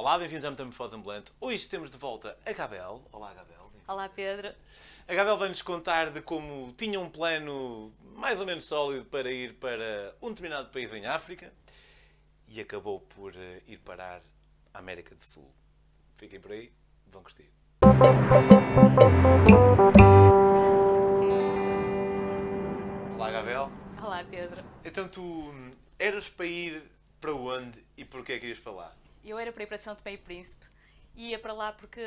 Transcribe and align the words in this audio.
Olá, 0.00 0.18
bem-vindos 0.18 0.46
à 0.46 0.50
Metamorfose 0.50 0.96
Ambulante. 0.96 1.30
Hoje 1.38 1.68
temos 1.68 1.90
de 1.90 1.98
volta 1.98 2.34
a 2.46 2.52
Gabel. 2.54 3.06
Olá, 3.12 3.34
Gabel. 3.34 3.70
Olá, 3.86 4.08
Pedro. 4.08 4.50
A 5.06 5.14
Gabel 5.14 5.36
vai-nos 5.36 5.60
contar 5.60 6.10
de 6.10 6.22
como 6.22 6.72
tinha 6.72 6.98
um 6.98 7.10
plano 7.10 7.92
mais 8.16 8.40
ou 8.40 8.46
menos 8.46 8.64
sólido 8.64 9.04
para 9.04 9.30
ir 9.30 9.56
para 9.56 10.16
um 10.22 10.30
determinado 10.30 10.70
país 10.70 10.90
em 10.94 11.04
África 11.04 11.52
e 12.48 12.58
acabou 12.62 13.00
por 13.00 13.36
eh, 13.36 13.60
ir 13.66 13.76
parar 13.80 14.22
à 14.72 14.78
América 14.78 15.14
do 15.14 15.22
Sul. 15.22 15.52
Fiquem 16.16 16.40
por 16.40 16.52
aí, 16.52 16.72
vão 17.06 17.22
curtir. 17.22 17.50
Olá, 23.18 23.30
Gabel. 23.30 23.70
Olá, 24.02 24.24
Pedro. 24.24 24.64
Então 24.82 25.06
tu 25.06 25.20
hum, 25.20 25.72
eras 25.98 26.30
para 26.30 26.46
ir 26.46 26.90
para 27.20 27.34
onde 27.34 27.84
e 27.98 28.04
porquê 28.06 28.32
é 28.32 28.38
que 28.38 28.46
ias 28.46 28.58
para 28.58 28.72
lá? 28.72 28.99
Eu 29.24 29.38
era 29.38 29.52
para 29.52 29.62
ir 29.62 29.66
para 29.66 29.78
São 29.78 29.94
Tomé 29.94 30.12
e 30.12 30.18
Príncipe 30.18 30.66
ia 31.14 31.38
para 31.38 31.52
lá 31.52 31.72
porque 31.72 32.00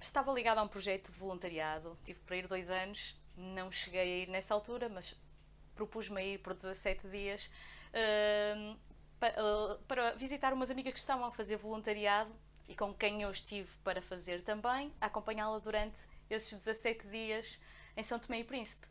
estava 0.00 0.32
ligado 0.32 0.58
a 0.58 0.62
um 0.62 0.68
projeto 0.68 1.12
de 1.12 1.18
voluntariado. 1.18 1.98
Tive 2.02 2.20
para 2.20 2.36
ir 2.36 2.46
dois 2.46 2.70
anos, 2.70 3.20
não 3.36 3.70
cheguei 3.70 4.00
a 4.00 4.04
ir 4.04 4.28
nessa 4.28 4.54
altura, 4.54 4.88
mas 4.88 5.20
propus-me 5.74 6.20
a 6.20 6.24
ir 6.24 6.38
por 6.38 6.54
17 6.54 7.08
dias 7.08 7.52
uh, 7.90 8.76
para, 9.18 9.44
uh, 9.44 9.78
para 9.86 10.10
visitar 10.12 10.52
umas 10.52 10.70
amigas 10.70 10.92
que 10.92 10.98
estavam 10.98 11.26
a 11.26 11.30
fazer 11.30 11.56
voluntariado 11.56 12.34
e 12.68 12.74
com 12.74 12.94
quem 12.94 13.22
eu 13.22 13.30
estive 13.30 13.68
para 13.82 14.00
fazer 14.00 14.42
também, 14.42 14.92
acompanhá-la 15.00 15.58
durante 15.58 16.00
esses 16.28 16.56
17 16.58 17.08
dias 17.08 17.62
em 17.96 18.02
São 18.02 18.18
Tomé 18.18 18.40
e 18.40 18.44
Príncipe. 18.44 18.86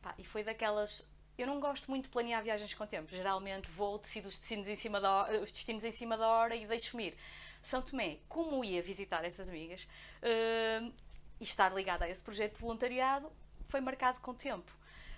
Pá, 0.00 0.14
e 0.18 0.24
foi 0.24 0.44
daquelas 0.44 1.12
eu 1.36 1.46
não 1.46 1.58
gosto 1.58 1.90
muito 1.90 2.04
de 2.04 2.10
planear 2.10 2.42
viagens 2.42 2.72
com 2.74 2.86
tempo. 2.86 3.14
Geralmente 3.14 3.68
vou, 3.70 3.98
decido 3.98 4.28
os 4.28 4.38
destinos 4.38 4.68
em 4.68 4.76
cima 4.76 5.00
da 5.00 5.10
hora, 5.10 5.40
os 5.40 5.50
destinos 5.50 5.84
em 5.84 5.92
cima 5.92 6.16
da 6.16 6.28
hora 6.28 6.54
e 6.54 6.66
deixo-me 6.66 7.08
ir. 7.08 7.16
São 7.60 7.82
Tomé, 7.82 8.18
como 8.28 8.64
ia 8.64 8.80
visitar 8.82 9.24
essas 9.24 9.48
amigas 9.48 9.84
uh, 10.22 10.92
e 11.40 11.44
estar 11.44 11.74
ligada 11.74 12.04
a 12.04 12.08
esse 12.08 12.22
projeto 12.22 12.54
de 12.54 12.60
voluntariado, 12.60 13.32
foi 13.64 13.80
marcado 13.80 14.20
com 14.20 14.34
tempo. 14.34 14.70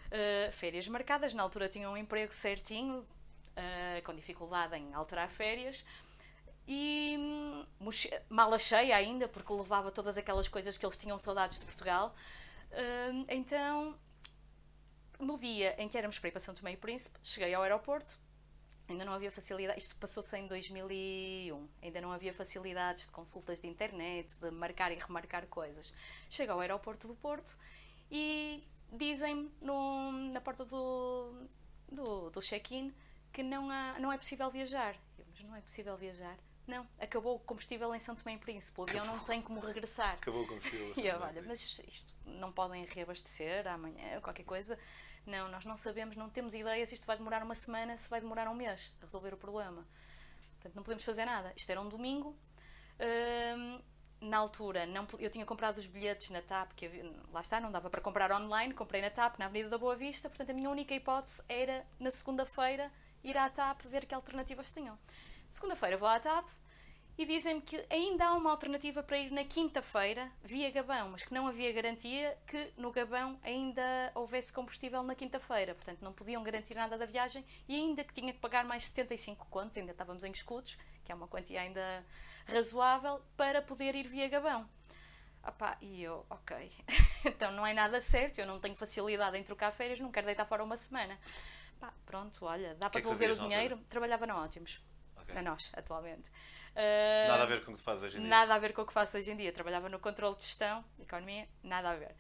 Uh, 0.06 0.50
férias 0.53 0.89
marcadas, 0.89 1.34
na 1.34 1.42
altura 1.42 1.69
tinha 1.69 1.91
um 1.91 1.97
emprego 1.97 2.33
certinho, 2.33 3.01
uh, 3.01 4.03
com 4.05 4.14
dificuldade 4.14 4.77
em 4.77 4.95
alterar 4.95 5.28
férias. 5.28 5.86
E 6.69 7.17
hum, 7.19 7.67
mala 8.28 8.58
cheia 8.58 8.97
ainda, 8.97 9.28
porque 9.28 9.53
levava 9.53 9.91
todas 9.91 10.17
aquelas 10.17 10.48
coisas 10.48 10.78
que 10.78 10.86
eles 10.86 10.97
tinham 10.97 11.19
saudades 11.19 11.61
de 11.61 11.64
Portugal. 11.64 12.14
então 13.28 13.97
no 15.19 15.39
dia 15.39 15.75
em 15.81 15.89
que 15.89 15.97
éramos 15.97 16.19
para 16.19 16.28
ir 16.28 16.33
para 16.33 16.55
Tomé 16.55 16.72
e 16.72 16.77
Príncipe, 16.77 17.19
cheguei 17.22 17.55
ao 17.55 17.62
aeroporto, 17.62 18.19
ainda 18.89 19.05
não 19.05 19.12
havia 19.12 19.31
facilidade, 19.31 19.78
isto 19.78 19.97
passou-se 19.97 20.36
em 20.36 20.47
2001, 20.47 21.69
ainda 21.83 22.00
não 22.00 22.12
havia 22.12 22.33
facilidades 22.33 23.06
de 23.06 23.12
consultas 23.12 23.61
de 23.61 23.67
internet, 23.67 24.33
de 24.41 24.50
marcar 24.50 24.92
e 24.92 24.97
remarcar 24.97 25.47
coisas. 25.47 25.95
Chego 26.31 26.53
ao 26.53 26.61
aeroporto 26.61 27.08
do 27.08 27.14
Porto 27.14 27.56
e 28.11 28.62
dizem-me 28.92 29.50
na 30.33 30.41
porta 30.41 30.64
do, 30.64 31.33
do, 31.91 32.30
do 32.30 32.41
check-in 32.41 32.95
que 33.33 33.42
não, 33.42 33.70
há, 33.70 33.98
não 33.98 34.12
é 34.12 34.17
possível 34.17 34.51
viajar. 34.51 34.95
Eu, 35.19 35.27
mas 35.30 35.42
não 35.42 35.56
é 35.56 35.61
possível 35.61 35.97
viajar? 35.97 36.39
Não, 36.67 36.86
acabou 36.98 37.36
o 37.36 37.39
combustível 37.39 37.95
em 37.95 38.01
São 38.01 38.17
Tomé 38.17 38.36
Príncipe. 38.39 38.80
O 38.80 38.84
avião 38.84 39.06
não 39.06 39.20
tem 39.20 39.41
como 39.41 39.61
regressar. 39.61 40.14
Acabou 40.14 40.42
o 40.42 40.47
combustível. 40.48 40.95
E 40.97 41.06
eu, 41.06 41.20
olha, 41.20 41.42
mas 41.42 41.78
isto 41.78 42.14
não 42.25 42.51
podem 42.51 42.84
reabastecer 42.86 43.67
amanhã, 43.69 44.20
qualquer 44.20 44.45
coisa. 44.45 44.77
Não, 45.27 45.48
nós 45.48 45.64
não 45.64 45.77
sabemos, 45.77 46.16
não 46.16 46.30
temos 46.30 46.55
ideia 46.55 46.86
se 46.86 46.94
isto 46.94 47.06
vai 47.06 47.16
demorar 47.16 47.42
uma 47.42 47.55
semana, 47.55 47.96
se 47.96 48.08
vai 48.08 48.20
demorar 48.20 48.48
um 48.48 48.55
mês 48.55 48.94
a 49.00 49.05
resolver 49.05 49.34
o 49.34 49.36
problema. 49.36 49.84
Portanto, 50.55 50.77
não 50.77 50.83
podemos 50.83 51.05
fazer 51.05 51.24
nada. 51.24 51.52
Isto 51.56 51.70
era 51.70 51.80
um 51.80 51.88
domingo. 51.88 52.36
Hum, 53.00 53.83
na 54.20 54.38
altura, 54.38 54.86
não, 54.86 55.06
eu 55.18 55.28
tinha 55.28 55.44
comprado 55.44 55.78
os 55.78 55.86
bilhetes 55.86 56.30
na 56.30 56.41
TAP, 56.41 56.72
que 56.74 56.88
lá 57.33 57.41
está, 57.41 57.60
não 57.60 57.70
dava 57.70 57.91
para 57.91 58.00
comprar 58.00 58.33
online, 58.33 58.72
comprei 58.72 59.02
na 59.02 59.10
TAP, 59.10 59.38
na 59.38 59.44
Avenida 59.46 59.68
da 59.68 59.78
Boa 59.78 59.94
Vista, 59.94 60.28
portanto 60.28 60.51
a 60.51 60.55
minha 60.55 60.70
única 60.70 60.95
hipótese 60.95 61.42
era, 61.48 61.86
na 62.01 62.11
segunda-feira, 62.11 62.90
ir 63.22 63.36
à 63.36 63.51
TAP 63.51 63.83
ver 63.83 64.06
que 64.06 64.14
alternativas 64.14 64.72
tinham. 64.72 64.98
Segunda-feira 65.52 65.98
vou 65.98 66.08
à 66.08 66.18
TAP 66.18 66.46
e 67.18 67.24
dizem-me 67.24 67.62
que 67.62 67.82
ainda 67.88 68.27
há 68.27 68.34
uma 68.34 68.50
alternativa 68.50 69.02
para 69.02 69.18
ir 69.18 69.30
na 69.30 69.42
quinta-feira 69.42 70.30
via 70.44 70.70
Gabão, 70.70 71.10
mas 71.10 71.24
que 71.24 71.32
não 71.32 71.46
havia 71.46 71.72
garantia 71.72 72.36
que 72.46 72.72
no 72.77 72.92
Gabão 72.92 73.40
ainda 73.42 73.82
houvesse 74.14 74.52
combustível 74.52 75.02
na 75.02 75.14
quinta-feira. 75.14 75.74
Portanto, 75.74 76.02
não 76.02 76.12
podiam 76.12 76.42
garantir 76.42 76.74
nada 76.74 76.98
da 76.98 77.06
viagem 77.06 77.42
e 77.66 77.74
ainda 77.74 78.04
que 78.04 78.12
tinha 78.12 78.32
que 78.32 78.38
pagar 78.38 78.64
mais 78.64 78.84
75 78.84 79.46
contos, 79.46 79.78
ainda 79.78 79.92
estávamos 79.92 80.24
em 80.24 80.30
escudos, 80.30 80.77
que 81.04 81.10
é 81.10 81.14
uma 81.14 81.27
quantia 81.27 81.62
ainda 81.62 82.04
razoável, 82.46 83.22
para 83.34 83.62
poder 83.62 83.94
ir 83.94 84.06
via 84.06 84.28
Gabão. 84.28 84.68
Opa, 85.42 85.78
e 85.80 86.02
eu, 86.02 86.27
ok, 86.28 86.70
então 87.24 87.50
não 87.52 87.66
é 87.66 87.72
nada 87.72 88.00
certo, 88.00 88.40
eu 88.40 88.46
não 88.46 88.60
tenho 88.60 88.77
facilidade 88.77 89.38
em 89.38 89.42
trocar 89.42 89.72
férias, 89.72 90.00
não 90.00 90.10
quero 90.10 90.27
deitar 90.27 90.44
fora 90.44 90.62
uma 90.62 90.77
semana. 90.77 91.18
Pá, 91.80 91.92
pronto, 92.04 92.44
olha, 92.44 92.74
dá 92.74 92.90
para 92.90 93.00
é 93.00 93.02
devolver 93.02 93.30
o 93.30 93.36
dinheiro. 93.36 93.78
Trabalhava 93.88 94.27
na 94.27 94.42
Ótimos 94.42 94.83
okay. 95.29 95.39
a 95.39 95.42
nós, 95.42 95.73
atualmente. 95.75 96.31
Uh, 96.77 97.29
nada 97.29 97.42
a 97.45 97.47
ver 97.47 97.64
com 97.64 97.73
o 97.73 97.75
que 97.75 97.81
tu 97.81 97.85
fazes 97.85 98.03
hoje 98.03 98.17
em 98.19 98.20
dia? 98.20 98.29
Nada 98.29 98.55
a 98.55 98.59
ver 98.59 98.73
com 98.73 98.83
o 98.83 98.87
que 98.87 98.92
faço 98.92 99.17
hoje 99.17 99.31
em 99.31 99.37
dia. 99.37 99.53
Trabalhava 99.53 99.89
no 99.89 99.98
controle 99.98 100.37
de 100.37 100.42
gestão, 100.42 100.85
economia, 100.98 101.48
nada 101.63 101.91
a 101.91 101.97
ver. 101.97 102.11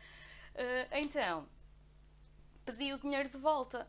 Uh, 0.54 0.88
então, 0.92 1.46
pedi 2.64 2.92
o 2.92 2.98
dinheiro 2.98 3.28
de 3.28 3.38
volta. 3.38 3.88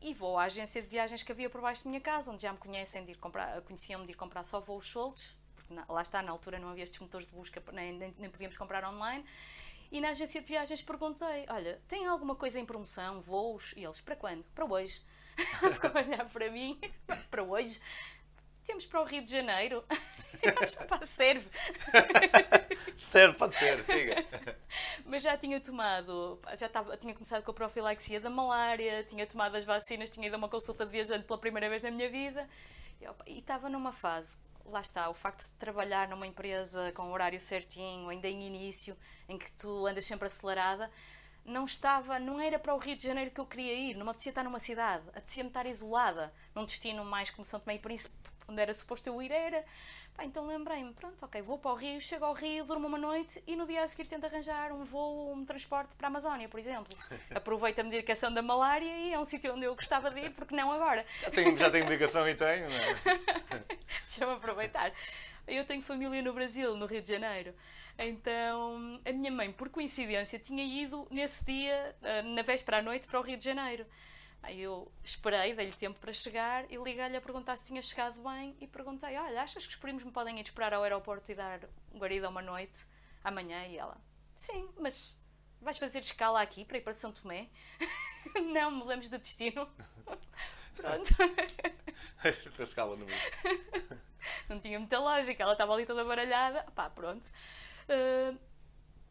E 0.00 0.14
vou 0.14 0.38
à 0.38 0.44
agência 0.44 0.80
de 0.80 0.88
viagens 0.88 1.22
que 1.22 1.30
havia 1.30 1.50
por 1.50 1.60
baixo 1.60 1.84
da 1.84 1.90
minha 1.90 2.00
casa, 2.00 2.32
onde 2.32 2.42
já 2.42 2.50
me 2.50 2.58
conhecem 2.58 3.04
de 3.04 3.12
ir 3.12 3.16
comprar, 3.16 3.60
conheciam-me 3.60 4.06
de 4.06 4.12
ir 4.12 4.14
comprar 4.14 4.42
só 4.42 4.58
voos 4.58 4.88
soltos, 4.88 5.36
porque 5.54 5.74
na, 5.74 5.84
lá 5.86 6.00
está, 6.00 6.22
na 6.22 6.32
altura 6.32 6.58
não 6.58 6.70
havia 6.70 6.84
estes 6.84 6.98
motores 6.98 7.26
de 7.26 7.34
busca, 7.34 7.62
nem, 7.74 7.92
nem, 7.92 8.14
nem 8.16 8.30
podíamos 8.30 8.56
comprar 8.56 8.82
online. 8.88 9.22
E 9.90 10.00
na 10.00 10.08
agência 10.10 10.40
de 10.40 10.48
viagens 10.48 10.80
perguntei: 10.80 11.44
Olha, 11.48 11.80
tem 11.86 12.06
alguma 12.06 12.34
coisa 12.34 12.58
em 12.58 12.64
promoção, 12.64 13.20
voos? 13.20 13.74
E 13.76 13.84
eles: 13.84 14.00
Para 14.00 14.16
quando? 14.16 14.44
Para 14.54 14.64
hoje. 14.64 15.02
Ficou 15.72 15.90
a 15.94 16.02
olhar 16.02 16.24
para 16.26 16.50
mim: 16.50 16.78
Para 17.30 17.42
hoje? 17.42 17.80
Temos 18.64 18.84
para 18.84 19.00
o 19.00 19.04
Rio 19.04 19.24
de 19.24 19.30
Janeiro. 19.30 19.84
Pá, 20.88 21.06
serve. 21.06 21.48
serve, 22.98 23.38
pode 23.38 23.54
ser, 23.56 23.78
siga. 23.84 24.26
Mas 25.06 25.22
já 25.22 25.36
tinha 25.38 25.60
tomado, 25.60 26.40
já 26.56 26.66
estava, 26.66 26.96
tinha 26.96 27.14
começado 27.14 27.44
com 27.44 27.52
a 27.52 27.54
profilaxia 27.54 28.20
da 28.20 28.28
malária, 28.28 29.04
tinha 29.04 29.24
tomado 29.24 29.54
as 29.54 29.64
vacinas, 29.64 30.10
tinha 30.10 30.26
ido 30.26 30.34
a 30.34 30.38
uma 30.38 30.48
consulta 30.48 30.84
de 30.84 30.90
viajante 30.90 31.24
pela 31.24 31.38
primeira 31.38 31.68
vez 31.68 31.82
na 31.82 31.92
minha 31.92 32.10
vida. 32.10 32.48
E 33.26 33.38
estava 33.38 33.68
numa 33.68 33.92
fase, 33.92 34.36
lá 34.64 34.80
está, 34.80 35.08
o 35.08 35.14
facto 35.14 35.42
de 35.42 35.54
trabalhar 35.58 36.08
numa 36.08 36.26
empresa 36.26 36.90
com 36.92 37.04
o 37.04 37.12
horário 37.12 37.38
certinho, 37.38 38.08
ainda 38.08 38.28
em 38.28 38.46
início, 38.46 38.96
em 39.28 39.38
que 39.38 39.50
tu 39.52 39.86
andas 39.86 40.04
sempre 40.06 40.26
acelerada, 40.26 40.90
não 41.46 41.64
estava, 41.64 42.18
não 42.18 42.40
era 42.40 42.58
para 42.58 42.74
o 42.74 42.78
Rio 42.78 42.96
de 42.96 43.04
Janeiro 43.04 43.30
que 43.30 43.40
eu 43.40 43.46
queria 43.46 43.72
ir, 43.72 43.94
não 43.94 44.04
me 44.04 44.10
apetecia 44.10 44.30
estar 44.30 44.42
numa 44.42 44.58
cidade, 44.58 45.08
apetecia-me 45.10 45.48
estar 45.48 45.66
isolada, 45.66 46.32
num 46.54 46.64
destino 46.64 47.04
mais 47.04 47.30
como 47.30 47.44
São 47.44 47.60
Tomé 47.60 47.76
e 47.76 47.78
Príncipe, 47.78 48.14
onde 48.48 48.60
era 48.60 48.72
suposto 48.72 49.08
eu 49.08 49.20
ir 49.22 49.30
era. 49.30 49.64
Pá, 50.14 50.24
então 50.24 50.46
lembrei-me, 50.46 50.92
pronto, 50.94 51.24
ok, 51.24 51.42
vou 51.42 51.58
para 51.58 51.72
o 51.72 51.74
Rio, 51.74 52.00
chego 52.00 52.24
ao 52.24 52.32
Rio, 52.32 52.64
durmo 52.64 52.86
uma 52.86 52.96
noite 52.96 53.42
e 53.46 53.54
no 53.54 53.66
dia 53.66 53.82
a 53.82 53.88
seguir 53.88 54.08
tento 54.08 54.24
arranjar 54.24 54.72
um 54.72 54.84
voo, 54.84 55.32
um 55.32 55.44
transporte 55.44 55.94
para 55.94 56.06
a 56.06 56.10
Amazónia, 56.10 56.48
por 56.48 56.58
exemplo. 56.58 56.96
Aproveito 57.34 57.80
a 57.80 57.84
medicação 57.84 58.32
da 58.32 58.40
malária 58.40 58.90
e 58.98 59.12
é 59.12 59.18
um 59.18 59.24
sítio 59.24 59.54
onde 59.54 59.66
eu 59.66 59.74
gostava 59.74 60.10
de 60.10 60.20
ir, 60.20 60.30
porque 60.30 60.54
não 60.54 60.72
agora? 60.72 61.04
Já 61.22 61.30
tenho, 61.30 61.56
já 61.56 61.70
tenho 61.70 61.84
medicação 61.84 62.26
e 62.28 62.34
tenho, 62.34 62.68
não 62.68 62.76
é? 62.76 63.64
Deixa-me 64.06 64.32
aproveitar. 64.32 64.90
Eu 65.46 65.64
tenho 65.64 65.82
família 65.82 66.22
no 66.22 66.32
Brasil, 66.32 66.76
no 66.76 66.86
Rio 66.86 67.02
de 67.02 67.08
Janeiro. 67.08 67.54
Então, 67.98 69.00
a 69.04 69.12
minha 69.12 69.30
mãe, 69.30 69.52
por 69.52 69.68
coincidência, 69.68 70.38
tinha 70.38 70.64
ido 70.64 71.06
nesse 71.10 71.44
dia, 71.44 71.94
eh, 72.02 72.22
na 72.22 72.42
véspera 72.42 72.78
à 72.78 72.82
noite, 72.82 73.06
para 73.06 73.18
o 73.18 73.22
Rio 73.22 73.36
de 73.36 73.44
Janeiro. 73.44 73.86
Aí 74.46 74.62
eu 74.62 74.90
esperei, 75.02 75.54
dei-lhe 75.54 75.72
tempo 75.72 75.98
para 75.98 76.12
chegar 76.12 76.70
e 76.70 76.76
liguei-lhe 76.76 77.16
a 77.16 77.20
perguntar 77.20 77.56
se 77.56 77.66
tinha 77.66 77.82
chegado 77.82 78.22
bem 78.22 78.56
e 78.60 78.66
perguntei: 78.68 79.16
Olha, 79.16 79.42
achas 79.42 79.66
que 79.66 79.72
os 79.72 79.76
primos 79.76 80.04
me 80.04 80.12
podem 80.12 80.38
ir 80.38 80.42
esperar 80.42 80.72
ao 80.72 80.84
aeroporto 80.84 81.32
e 81.32 81.34
dar 81.34 81.68
guarida 81.92 82.28
uma 82.28 82.40
noite 82.40 82.86
amanhã? 83.24 83.66
E 83.66 83.76
ela: 83.76 84.00
Sim, 84.36 84.70
mas 84.78 85.20
vais 85.60 85.78
fazer 85.78 85.98
escala 85.98 86.40
aqui 86.40 86.64
para 86.64 86.78
ir 86.78 86.82
para 86.82 86.92
São 86.92 87.10
Tomé? 87.10 87.48
Não, 88.52 88.70
mudamos 88.70 89.10
de 89.10 89.18
destino. 89.18 89.68
Pronto. 90.76 91.12
Fez 92.22 92.46
escala 92.60 92.94
no 92.94 93.04
meio. 93.04 93.18
Não 94.48 94.60
tinha 94.60 94.78
muita 94.78 95.00
lógica, 95.00 95.42
ela 95.42 95.54
estava 95.54 95.74
ali 95.74 95.84
toda 95.84 96.04
baralhada. 96.04 96.62
Pá, 96.72 96.88
pronto. 96.88 97.26
Uh, 97.88 98.38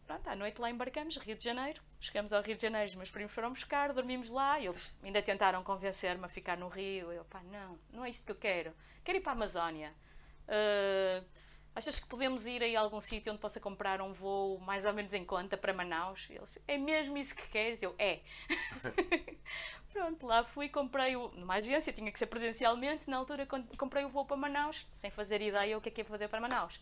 Pronto, 0.05 0.27
à 0.27 0.35
noite 0.35 0.61
lá 0.61 0.69
embarcamos, 0.69 1.17
Rio 1.17 1.35
de 1.35 1.43
Janeiro. 1.43 1.81
Chegamos 1.99 2.31
ao 2.31 2.41
Rio 2.43 2.55
de 2.55 2.61
Janeiro, 2.61 2.87
os 2.87 2.95
meus 2.95 3.09
primos 3.09 3.31
foram 3.31 3.49
buscar, 3.49 3.91
dormimos 3.91 4.29
lá. 4.29 4.59
Eles 4.59 4.95
ainda 5.03 5.21
tentaram 5.21 5.63
convencer-me 5.63 6.23
a 6.23 6.29
ficar 6.29 6.57
no 6.57 6.67
Rio. 6.67 7.11
Eu, 7.11 7.25
pá, 7.25 7.41
não, 7.43 7.79
não 7.91 8.05
é 8.05 8.09
isto 8.09 8.25
que 8.25 8.31
eu 8.31 8.35
quero. 8.35 8.73
Quero 9.03 9.17
ir 9.17 9.21
para 9.21 9.31
a 9.31 9.35
Amazónia. 9.35 9.91
Uh, 10.47 11.25
achas 11.75 11.99
que 11.99 12.07
podemos 12.07 12.45
ir 12.45 12.61
aí 12.61 12.75
a 12.75 12.81
algum 12.81 13.01
sítio 13.01 13.31
onde 13.31 13.41
possa 13.41 13.59
comprar 13.59 13.99
um 13.99 14.13
voo 14.13 14.59
mais 14.59 14.85
ou 14.85 14.93
menos 14.93 15.11
em 15.15 15.25
conta 15.25 15.57
para 15.57 15.73
Manaus? 15.73 16.27
Eles, 16.29 16.59
é 16.67 16.77
mesmo 16.77 17.17
isso 17.17 17.35
que 17.35 17.47
queres? 17.47 17.81
Eu, 17.81 17.95
é. 17.97 18.19
Pronto, 19.91 20.27
lá 20.27 20.43
fui, 20.43 20.69
comprei 20.69 21.15
o, 21.15 21.29
numa 21.29 21.55
agência, 21.55 21.91
tinha 21.91 22.11
que 22.11 22.19
ser 22.19 22.27
presencialmente, 22.27 23.09
na 23.09 23.17
altura 23.17 23.47
comprei 23.75 24.05
o 24.05 24.09
voo 24.09 24.25
para 24.25 24.37
Manaus, 24.37 24.85
sem 24.93 25.09
fazer 25.09 25.41
ideia 25.41 25.75
o 25.75 25.81
que 25.81 25.89
é 25.89 25.91
que 25.91 26.01
ia 26.01 26.05
fazer 26.05 26.27
para 26.27 26.39
Manaus. 26.39 26.79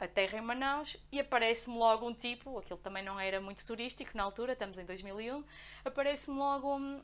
Aterro 0.00 0.38
em 0.38 0.40
Manaus 0.40 0.96
e 1.12 1.20
aparece-me 1.20 1.76
logo 1.76 2.08
um 2.08 2.14
tipo, 2.14 2.58
aquilo 2.58 2.78
também 2.78 3.02
não 3.02 3.20
era 3.20 3.40
muito 3.40 3.64
turístico 3.66 4.16
na 4.16 4.22
altura, 4.22 4.54
estamos 4.54 4.78
em 4.78 4.84
2001, 4.84 5.44
aparece-me 5.84 6.38
logo 6.38 6.76
um, 6.76 7.02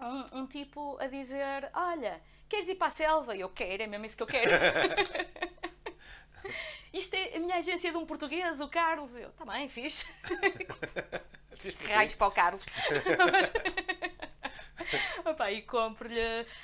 um, 0.00 0.40
um 0.40 0.46
tipo 0.46 0.96
a 1.00 1.08
dizer, 1.08 1.70
olha, 1.74 2.22
queres 2.48 2.68
ir 2.68 2.76
para 2.76 2.88
a 2.88 2.90
selva? 2.90 3.36
E 3.36 3.40
eu 3.40 3.48
quero, 3.48 3.82
é 3.82 3.86
mesmo 3.86 4.06
isso 4.06 4.16
que 4.16 4.22
eu 4.22 4.26
quero. 4.26 4.50
Isto 6.92 7.14
é 7.14 7.36
a 7.36 7.40
minha 7.40 7.56
agência 7.56 7.90
de 7.90 7.96
um 7.96 8.04
português, 8.04 8.60
o 8.60 8.68
Carlos. 8.68 9.16
Eu, 9.16 9.30
tá 9.32 9.44
bem, 9.44 9.68
fiz. 9.70 10.12
Raios 11.88 12.14
para 12.14 12.26
o 12.26 12.30
Carlos. 12.30 12.66
Opa, 15.24 15.50
e 15.50 15.62
compro-lhe. 15.62 16.20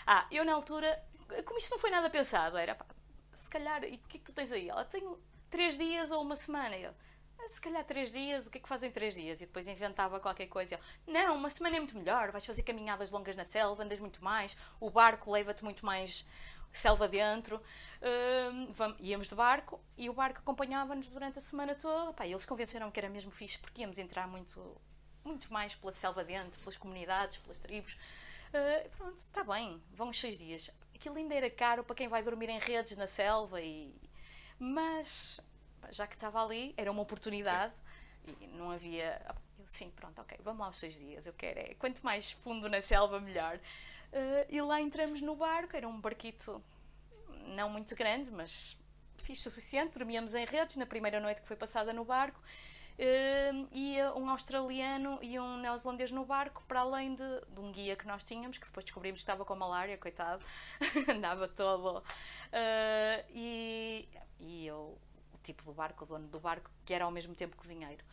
Ah, 0.07 0.27
eu 0.31 0.45
na 0.45 0.53
altura, 0.53 1.03
como 1.45 1.59
isto 1.59 1.71
não 1.71 1.79
foi 1.79 1.91
nada 1.91 2.11
pensado, 2.11 2.59
era 2.59 2.75
pá, 2.75 2.85
se 3.33 3.49
calhar, 3.49 3.85
e 3.85 3.95
o 3.95 3.99
que 3.99 4.17
é 4.17 4.21
que 4.21 4.23
tu 4.27 4.35
tens 4.35 4.53
aí? 4.53 4.69
Ela 4.69 4.85
tem 4.85 5.03
três 5.51 5.77
dias 5.77 6.11
ou 6.11 6.23
uma 6.23 6.37
semana. 6.37 6.77
Eu, 6.77 6.95
ah, 7.39 7.49
se 7.49 7.61
calhar 7.61 7.85
três 7.85 8.13
dias, 8.13 8.47
o 8.47 8.51
que 8.51 8.59
é 8.59 8.61
que 8.61 8.69
fazem 8.69 8.91
três 8.91 9.15
dias? 9.15 9.41
E 9.41 9.47
depois 9.47 9.69
inventava 9.69 10.19
qualquer 10.19 10.47
coisa. 10.47 10.75
Eu, 10.75 10.81
não, 11.13 11.37
uma 11.37 11.51
semana 11.51 11.77
é 11.77 11.79
muito 11.81 11.97
melhor, 11.97 12.31
vais 12.31 12.45
fazer 12.45 12.63
caminhadas 12.63 13.11
longas 13.11 13.37
na 13.37 13.45
selva, 13.45 13.85
andas 13.85 14.01
muito 14.01 14.23
mais, 14.23 14.57
o 14.81 14.91
barco 14.91 15.31
leva-te 15.31 15.63
muito 15.65 15.87
mais 15.87 16.27
selva 16.73 17.09
dentro. 17.09 17.57
Uh, 17.57 18.73
vamos, 18.73 18.97
íamos 19.01 19.29
de 19.29 19.35
barco 19.35 19.81
e 19.97 20.09
o 20.11 20.13
barco 20.13 20.41
acompanhava-nos 20.41 21.09
durante 21.09 21.39
a 21.39 21.43
semana 21.43 21.75
toda. 21.75 22.13
Pá, 22.13 22.27
eles 22.27 22.45
convenceram 22.45 22.91
que 22.91 23.01
era 23.01 23.09
mesmo 23.09 23.31
fixe 23.31 23.59
porque 23.59 23.83
íamos 23.83 23.99
entrar 23.99 24.27
muito, 24.27 24.81
muito 25.25 25.53
mais 25.53 25.75
pela 25.75 25.93
selva 25.93 26.25
dentro, 26.25 26.59
pelas 26.61 26.77
comunidades, 26.77 27.39
pelas 27.39 27.61
tribos. 27.61 27.95
Uh, 28.49 28.89
pronto, 28.97 29.17
está 29.17 29.45
bem, 29.45 29.83
vão 29.93 30.09
os 30.09 30.21
seis 30.21 30.39
dias. 30.39 30.71
Aquilo 30.95 31.17
ainda 31.17 31.35
era 31.35 31.51
caro 31.51 31.85
para 31.85 31.95
quem 31.95 32.09
vai 32.09 32.23
dormir 32.23 32.49
em 32.49 32.59
redes 32.59 32.97
na 32.97 33.07
selva, 33.07 33.61
e... 33.61 33.95
mas 34.59 35.41
já 35.91 36.07
que 36.07 36.15
estava 36.15 36.43
ali, 36.43 36.75
era 36.77 36.91
uma 36.91 37.03
oportunidade 37.03 37.73
sim. 38.25 38.37
e 38.41 38.47
não 38.49 38.71
havia. 38.71 39.21
Eu, 39.29 39.35
sim, 39.67 39.91
pronto, 39.91 40.21
ok, 40.21 40.39
vamos 40.43 40.61
lá 40.61 40.69
os 40.69 40.77
seis 40.77 40.99
dias. 40.99 41.27
Eu 41.27 41.33
quero 41.33 41.61
é 41.61 41.75
quanto 41.75 42.01
mais 42.01 42.33
fundo 42.33 42.69
na 42.69 42.83
selva, 42.83 43.21
melhor. 43.21 43.57
Uh, 44.13 44.47
e 44.49 44.61
lá 44.61 44.81
entramos 44.81 45.21
no 45.21 45.37
barco, 45.37 45.77
era 45.77 45.87
um 45.87 46.01
barquito 46.01 46.63
não 47.49 47.69
muito 47.69 47.95
grande, 47.95 48.31
mas 48.31 48.81
fixe 49.17 49.43
suficiente. 49.43 49.99
Dormíamos 49.99 50.35
em 50.35 50.45
redes 50.45 50.77
na 50.77 50.87
primeira 50.87 51.21
noite 51.21 51.43
que 51.43 51.49
foi 51.49 51.57
passada 51.57 51.93
no 51.93 52.05
barco. 52.05 52.41
Ia 53.73 54.13
um 54.15 54.29
australiano 54.29 55.19
e 55.23 55.39
um 55.39 55.59
neozelandês 55.59 56.11
no 56.11 56.25
barco, 56.25 56.65
para 56.67 56.81
além 56.81 57.15
de, 57.15 57.41
de, 57.49 57.61
um 57.61 57.71
guia 57.71 57.95
que 57.97 58.07
nós 58.07 58.25
tínhamos, 58.25 58.59
que 58.59 58.67
depois 58.67 58.85
descobrimos 58.85 59.21
que 59.21 59.23
estava 59.23 59.45
com 59.45 59.55
malária, 59.55 59.97
coitado, 59.97 60.45
andava 61.09 61.47
todo. 61.47 61.99
Uh, 61.99 63.25
e, 63.31 64.09
e 64.41 64.67
eu, 64.67 64.99
o 65.33 65.39
tipo 65.43 65.65
do 65.65 65.73
barco, 65.73 66.05
o 66.05 66.07
dono 66.07 66.27
do 66.29 66.41
barco, 66.41 66.71
que 66.85 66.93
era 66.93 67.05
ao 67.05 67.11
mesmo 67.11 67.35
tempo 67.35 67.57
cozinheiro. 67.57 68.05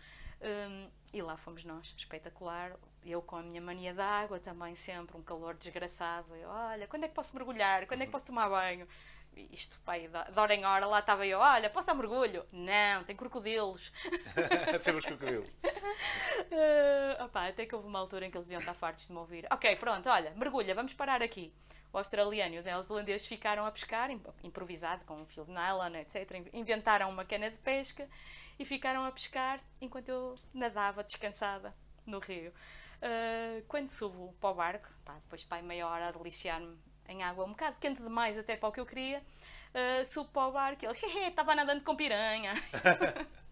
Um, 0.42 0.90
e 1.14 1.22
lá 1.22 1.36
fomos 1.38 1.64
nós, 1.66 1.96
espetacular 1.98 2.78
eu 3.06 3.22
com 3.22 3.36
a 3.36 3.44
minha 3.44 3.62
mania 3.62 3.94
de 3.94 4.02
água 4.02 4.40
também 4.40 4.74
sempre, 4.76 5.16
um 5.16 5.22
calor 5.22 5.54
desgraçado. 5.54 6.36
Eu, 6.36 6.50
olha, 6.50 6.88
quando 6.88 7.04
é 7.04 7.08
que 7.08 7.14
posso 7.14 7.36
mergulhar? 7.36 7.86
Quando 7.86 8.02
é 8.02 8.06
que 8.06 8.12
posso 8.12 8.26
tomar 8.26 8.50
banho? 8.50 8.88
Isto, 9.52 9.80
pai, 9.82 10.08
de 10.08 10.40
hora 10.40 10.54
em 10.54 10.66
hora, 10.66 10.86
lá 10.86 11.00
estava 11.00 11.26
eu, 11.26 11.40
olha, 11.40 11.70
posso 11.70 11.88
dar 11.88 11.94
mergulho? 11.94 12.46
Não, 12.52 13.04
tem 13.04 13.16
crocodilos. 13.16 13.92
Temos 14.84 15.06
crocodilos. 15.06 15.50
uh, 15.60 17.24
opa, 17.24 17.48
até 17.48 17.66
que 17.66 17.76
houve 17.76 17.88
uma 17.88 18.00
altura 18.00 18.26
em 18.26 18.32
que 18.32 18.38
eles 18.38 18.46
deviam 18.46 18.60
estar 18.60 18.74
fartos 18.74 19.08
de 19.08 19.14
me 19.14 19.20
ouvir. 19.20 19.46
Ok, 19.52 19.76
pronto, 19.76 20.10
olha, 20.10 20.32
mergulha, 20.36 20.74
vamos 20.74 20.94
parar 20.94 21.22
aqui. 21.22 21.54
O 21.92 21.98
australiano 21.98 22.56
e 22.56 22.60
o 22.60 22.64
neozelandês 22.64 23.26
ficaram 23.26 23.66
a 23.66 23.72
pescar, 23.72 24.10
improvisado, 24.44 25.06
com 25.06 25.16
um 25.16 25.26
fio 25.26 25.46
de 25.46 25.52
nylon, 25.52 25.96
etc. 25.96 26.46
Inventaram 26.54 27.10
uma 27.10 27.24
cana 27.24 27.50
de 27.50 27.58
pesca 27.60 28.08
e 28.60 28.66
ficaram 28.66 29.06
a 29.06 29.12
pescar 29.12 29.62
enquanto 29.80 30.10
eu 30.10 30.36
nadava 30.54 31.04
descansada 31.04 31.74
no 32.06 32.20
rio. 32.20 32.52
Uh, 32.98 33.64
quando 33.68 33.88
subo 33.88 34.34
para 34.40 34.50
o 34.50 34.54
barco, 34.54 34.90
pá, 35.06 35.14
depois 35.16 35.44
pai 35.44 35.62
meia 35.62 35.88
hora 35.88 36.10
a 36.10 36.12
deliciar-me 36.12 36.78
em 37.08 37.24
água 37.24 37.46
um 37.46 37.50
bocado 37.50 37.78
quente 37.80 38.02
demais 38.02 38.38
até 38.38 38.56
para 38.56 38.70
o 38.70 38.72
que 38.72 38.80
eu 38.80 38.86
queria, 38.86 39.20
uh, 39.20 40.06
subo 40.06 40.30
para 40.30 40.48
o 40.48 40.52
barco 40.52 40.86
e 40.86 40.88
ele, 40.88 41.28
estava 41.28 41.56
nadando 41.56 41.84
com 41.84 41.96
piranha. 41.96 42.54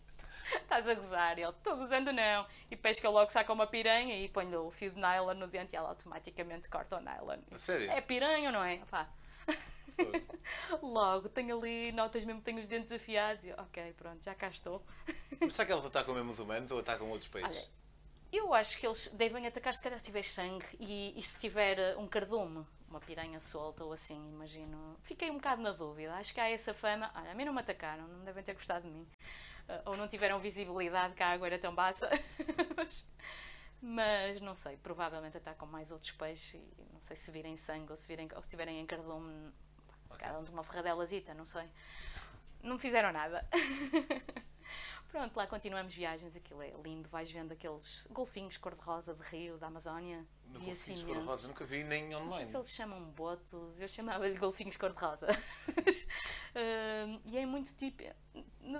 Estás 0.53 0.87
a 0.87 0.93
gozar? 0.93 1.39
Ele, 1.39 1.49
estou 1.49 1.75
gozando 1.77 2.11
não. 2.11 2.45
E 2.69 2.75
pesca 2.75 3.09
logo, 3.09 3.31
saca 3.31 3.51
uma 3.51 3.65
piranha 3.65 4.19
e 4.19 4.29
põe 4.29 4.53
o 4.55 4.69
fio 4.69 4.91
de 4.91 4.99
nylon 4.99 5.33
no 5.35 5.47
dente 5.47 5.73
e 5.73 5.75
ela 5.75 5.89
automaticamente 5.89 6.69
corta 6.69 6.97
o 6.97 6.99
nylon. 6.99 7.39
Sério? 7.59 7.89
É 7.89 8.01
piranha, 8.01 8.51
não 8.51 8.63
é? 8.63 8.77
Pá. 8.89 9.09
Logo, 10.81 11.29
tenho 11.29 11.57
ali 11.57 11.91
notas 11.91 12.23
mesmo, 12.23 12.41
tenho 12.41 12.59
os 12.59 12.67
dentes 12.67 12.91
afiados 12.91 13.45
e 13.45 13.53
ok, 13.53 13.93
pronto, 13.93 14.23
já 14.23 14.35
cá 14.35 14.47
estou. 14.47 14.83
Será 15.51 15.65
que 15.65 15.73
eles 15.73 15.85
atacam 15.85 16.13
mesmo 16.13 16.31
os 16.31 16.39
humanos 16.39 16.71
ou 16.71 16.79
atacam 16.79 17.09
outros 17.09 17.29
peixes? 17.29 17.57
Olha, 17.57 17.67
eu 18.31 18.53
acho 18.53 18.79
que 18.79 18.87
eles 18.87 19.13
devem 19.13 19.45
atacar 19.45 19.73
se 19.73 19.81
calhar 19.81 19.99
se 19.99 20.05
tiver 20.05 20.23
sangue 20.23 20.65
e, 20.79 21.17
e 21.17 21.21
se 21.21 21.39
tiver 21.39 21.95
uh, 21.95 21.99
um 21.99 22.07
cardume, 22.07 22.65
uma 22.93 23.01
piranha 23.01 23.39
solta 23.39 23.83
ou 23.83 23.91
assim, 23.91 24.29
imagino. 24.29 24.95
Fiquei 25.01 25.31
um 25.31 25.35
bocado 25.35 25.61
na 25.61 25.71
dúvida. 25.71 26.13
Acho 26.13 26.33
que 26.33 26.39
há 26.39 26.49
essa 26.49 26.73
fama. 26.73 27.11
Olha, 27.15 27.31
a 27.31 27.33
mim 27.33 27.43
não 27.43 27.53
me 27.53 27.59
atacaram, 27.59 28.07
não 28.07 28.23
devem 28.23 28.43
ter 28.43 28.53
gostado 28.53 28.87
de 28.87 28.93
mim. 28.93 29.07
Uh, 29.67 29.89
ou 29.89 29.97
não 29.97 30.07
tiveram 30.07 30.39
visibilidade 30.39 31.15
que 31.15 31.23
a 31.23 31.29
água 31.31 31.47
era 31.47 31.57
tão 31.57 31.73
baixa. 31.73 32.07
mas, 33.81 34.39
não 34.41 34.53
sei, 34.53 34.77
provavelmente 34.77 35.37
atacam 35.37 35.67
mais 35.67 35.91
outros 35.91 36.11
peixes 36.11 36.55
e 36.55 36.93
não 36.93 37.01
sei 37.01 37.15
se 37.15 37.31
virem 37.31 37.57
sangue 37.57 37.89
ou 37.89 37.95
se, 37.95 38.07
virem, 38.07 38.29
ou 38.35 38.43
se 38.43 38.49
tiverem 38.49 38.79
em 38.79 38.85
cardume. 38.85 39.51
Se 40.11 40.19
calhar 40.19 40.39
uma 40.51 40.63
ferradelazita, 40.63 41.33
não 41.33 41.45
sei. 41.45 41.67
Não 42.61 42.77
fizeram 42.77 43.11
nada. 43.11 43.47
Pronto, 45.13 45.37
lá 45.37 45.45
continuamos 45.45 45.93
viagens, 45.93 46.35
aquilo 46.35 46.63
é 46.63 46.73
lindo, 46.83 47.07
vais 47.07 47.31
vendo 47.31 47.51
aqueles 47.51 48.07
golfinhos 48.09 48.57
cor-de-rosa 48.57 49.13
de 49.13 49.21
rio, 49.21 49.59
da 49.59 49.67
Amazónia. 49.67 50.25
No 50.47 50.59
vi 50.59 50.71
assim 50.71 51.05
cor-de-rosa, 51.05 51.49
nunca 51.49 51.63
vi 51.65 51.83
nem 51.83 52.05
online. 52.15 52.23
Não 52.23 52.31
sei 52.31 52.45
se 52.45 52.57
eles 52.57 52.71
chamam 52.71 52.99
botos, 53.11 53.79
eu 53.79 53.87
chamava-lhe 53.87 54.35
golfinhos 54.39 54.75
cor-de-rosa. 54.75 55.27
uh, 55.29 57.21
e 57.25 57.37
é 57.37 57.45
muito 57.45 57.75
tipo. 57.75 58.01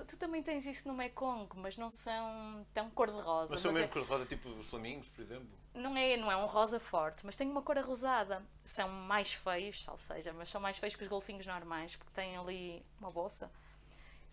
Tu 0.08 0.16
também 0.16 0.42
tens 0.42 0.66
isso 0.66 0.88
no 0.88 0.94
Mekong, 0.94 1.48
mas 1.54 1.76
não 1.76 1.88
são 1.88 2.66
tão 2.74 2.90
cor-de-rosa. 2.90 3.54
Mas 3.54 3.62
são 3.62 3.70
mesmo 3.70 3.86
é... 3.86 3.88
cor-de-rosa, 3.92 4.26
tipo 4.26 4.48
os 4.48 4.68
flamingos, 4.68 5.08
por 5.10 5.22
exemplo? 5.22 5.56
Não 5.72 5.96
é, 5.96 6.16
não 6.16 6.32
é 6.32 6.36
um 6.36 6.46
rosa 6.46 6.80
forte, 6.80 7.24
mas 7.24 7.36
tem 7.36 7.48
uma 7.48 7.62
cor 7.62 7.78
arrosada. 7.78 8.44
São 8.64 8.88
mais 8.88 9.32
feios, 9.32 9.86
ou 9.86 9.98
seja, 9.98 10.32
mas 10.32 10.48
são 10.48 10.60
mais 10.60 10.78
feios 10.78 10.96
que 10.96 11.04
os 11.04 11.08
golfinhos 11.08 11.46
normais, 11.46 11.94
porque 11.94 12.10
têm 12.12 12.36
ali 12.36 12.84
uma 12.98 13.12
bolsa 13.12 13.52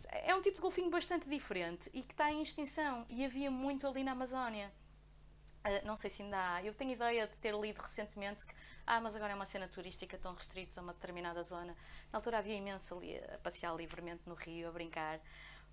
é 0.09 0.33
um 0.35 0.41
tipo 0.41 0.55
de 0.55 0.61
golfinho 0.61 0.89
bastante 0.89 1.27
diferente 1.27 1.89
e 1.93 2.03
que 2.03 2.13
está 2.13 2.31
em 2.31 2.41
extinção. 2.41 3.05
E 3.09 3.25
havia 3.25 3.51
muito 3.51 3.87
ali 3.87 4.03
na 4.03 4.11
Amazónia. 4.11 4.71
Uh, 5.65 5.85
não 5.85 5.95
sei 5.95 6.09
se 6.09 6.23
ainda 6.23 6.37
há. 6.37 6.63
Eu 6.63 6.73
tenho 6.73 6.91
ideia 6.91 7.27
de 7.27 7.35
ter 7.37 7.53
lido 7.53 7.79
recentemente 7.79 8.45
que, 8.45 8.53
ah, 8.85 8.99
mas 8.99 9.15
agora 9.15 9.33
é 9.33 9.35
uma 9.35 9.45
cena 9.45 9.67
turística, 9.67 10.15
estão 10.15 10.33
restritos 10.33 10.77
a 10.77 10.81
uma 10.81 10.93
determinada 10.93 11.43
zona. 11.43 11.75
Na 12.11 12.17
altura 12.17 12.39
havia 12.39 12.55
imenso 12.55 12.97
ali 12.97 13.17
a 13.17 13.37
passear 13.39 13.75
livremente 13.75 14.23
no 14.25 14.33
rio, 14.33 14.69
a 14.69 14.71
brincar. 14.71 15.19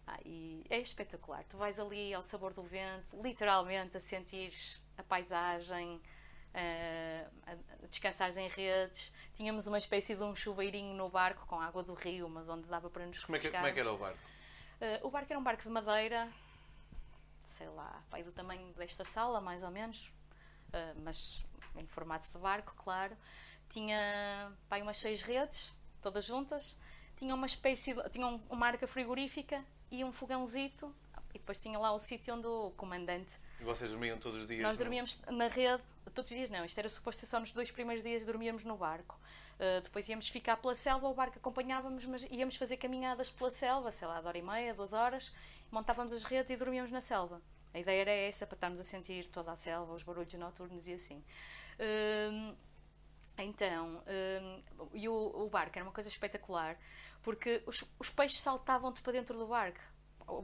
Ah, 0.06 0.18
e 0.24 0.64
é 0.68 0.78
espetacular. 0.78 1.44
Tu 1.44 1.56
vais 1.56 1.78
ali 1.78 2.12
ao 2.14 2.22
sabor 2.22 2.52
do 2.52 2.62
vento, 2.62 3.20
literalmente 3.22 3.96
a 3.96 4.00
sentir 4.00 4.52
a 4.96 5.02
paisagem, 5.02 6.00
uh, 6.54 7.88
descansares 7.88 8.36
em 8.36 8.48
redes. 8.48 9.14
Tínhamos 9.34 9.66
uma 9.66 9.78
espécie 9.78 10.14
de 10.14 10.22
um 10.22 10.34
chuveirinho 10.34 10.94
no 10.94 11.08
barco 11.08 11.46
com 11.46 11.60
água 11.60 11.82
do 11.82 11.94
rio, 11.94 12.28
mas 12.28 12.48
onde 12.48 12.66
dava 12.68 12.90
para 12.90 13.06
nos 13.06 13.18
como 13.18 13.36
é, 13.36 13.40
que, 13.40 13.50
como 13.50 13.66
é 13.66 13.72
que 13.72 13.80
era 13.80 13.92
o 13.92 13.98
barco? 13.98 14.18
Uh, 14.80 15.06
o 15.06 15.10
barco 15.10 15.32
era 15.32 15.38
um 15.38 15.42
barco 15.42 15.62
de 15.62 15.68
madeira, 15.68 16.30
sei 17.40 17.68
lá, 17.68 18.02
pai, 18.10 18.22
do 18.22 18.32
tamanho 18.32 18.72
desta 18.74 19.04
sala, 19.04 19.40
mais 19.40 19.64
ou 19.64 19.70
menos, 19.70 20.14
uh, 20.68 21.00
mas 21.02 21.44
em 21.76 21.86
formato 21.86 22.28
de 22.30 22.38
barco, 22.38 22.74
claro. 22.76 23.16
Tinha 23.68 24.52
pai, 24.68 24.82
umas 24.82 24.98
seis 24.98 25.22
redes, 25.22 25.76
todas 26.00 26.26
juntas. 26.26 26.80
Tinha 27.16 27.34
uma 27.34 27.46
espécie 27.46 27.94
de, 27.94 28.08
tinha 28.10 28.26
um, 28.26 28.40
uma 28.48 28.66
arca 28.66 28.86
frigorífica 28.86 29.62
e 29.90 30.04
um 30.04 30.12
fogãozito. 30.12 30.94
E 31.34 31.38
depois 31.38 31.60
tinha 31.60 31.78
lá 31.78 31.92
o 31.92 31.98
sítio 31.98 32.34
onde 32.34 32.46
o 32.46 32.70
comandante. 32.76 33.38
E 33.60 33.64
vocês 33.64 33.90
dormiam 33.90 34.16
todos 34.18 34.40
os 34.40 34.48
dias? 34.48 34.62
Nós 34.62 34.78
dormíamos 34.78 35.20
na 35.26 35.46
rede 35.46 35.82
todos 36.10 36.30
os 36.30 36.36
dias 36.36 36.50
não, 36.50 36.64
isto 36.64 36.78
era 36.78 36.88
suposto 36.88 37.20
ser 37.20 37.26
só 37.26 37.40
nos 37.40 37.52
dois 37.52 37.70
primeiros 37.70 38.02
dias 38.02 38.24
dormíamos 38.24 38.64
no 38.64 38.76
barco. 38.76 39.18
Uh, 39.54 39.80
depois 39.82 40.08
íamos 40.08 40.28
ficar 40.28 40.56
pela 40.56 40.74
selva, 40.74 41.08
o 41.08 41.14
barco 41.14 41.38
acompanhávamos, 41.38 42.06
mas 42.06 42.22
íamos 42.30 42.56
fazer 42.56 42.76
caminhadas 42.76 43.30
pela 43.30 43.50
selva, 43.50 43.90
sei 43.90 44.06
lá, 44.08 44.20
de 44.20 44.26
hora 44.26 44.38
e 44.38 44.42
meia, 44.42 44.74
duas 44.74 44.92
horas, 44.92 45.34
montávamos 45.70 46.12
as 46.12 46.24
redes 46.24 46.50
e 46.50 46.56
dormíamos 46.56 46.90
na 46.90 47.00
selva. 47.00 47.40
A 47.74 47.78
ideia 47.78 48.00
era 48.00 48.10
essa, 48.12 48.46
para 48.46 48.56
estarmos 48.56 48.80
a 48.80 48.84
sentir 48.84 49.28
toda 49.28 49.52
a 49.52 49.56
selva, 49.56 49.92
os 49.92 50.02
barulhos 50.02 50.32
noturnos 50.34 50.88
e 50.88 50.94
assim. 50.94 51.24
Uh, 51.78 52.56
Então, 53.40 54.02
hum, 54.42 54.62
e 54.92 55.08
o, 55.08 55.14
o 55.14 55.48
barco 55.48 55.78
era 55.78 55.84
uma 55.86 55.92
coisa 55.92 56.08
espetacular, 56.08 56.76
porque 57.22 57.62
os, 57.66 57.84
os 57.98 58.10
peixes 58.10 58.40
saltavam-te 58.40 59.00
para 59.00 59.12
dentro 59.12 59.38
do 59.38 59.46
barco. 59.46 59.78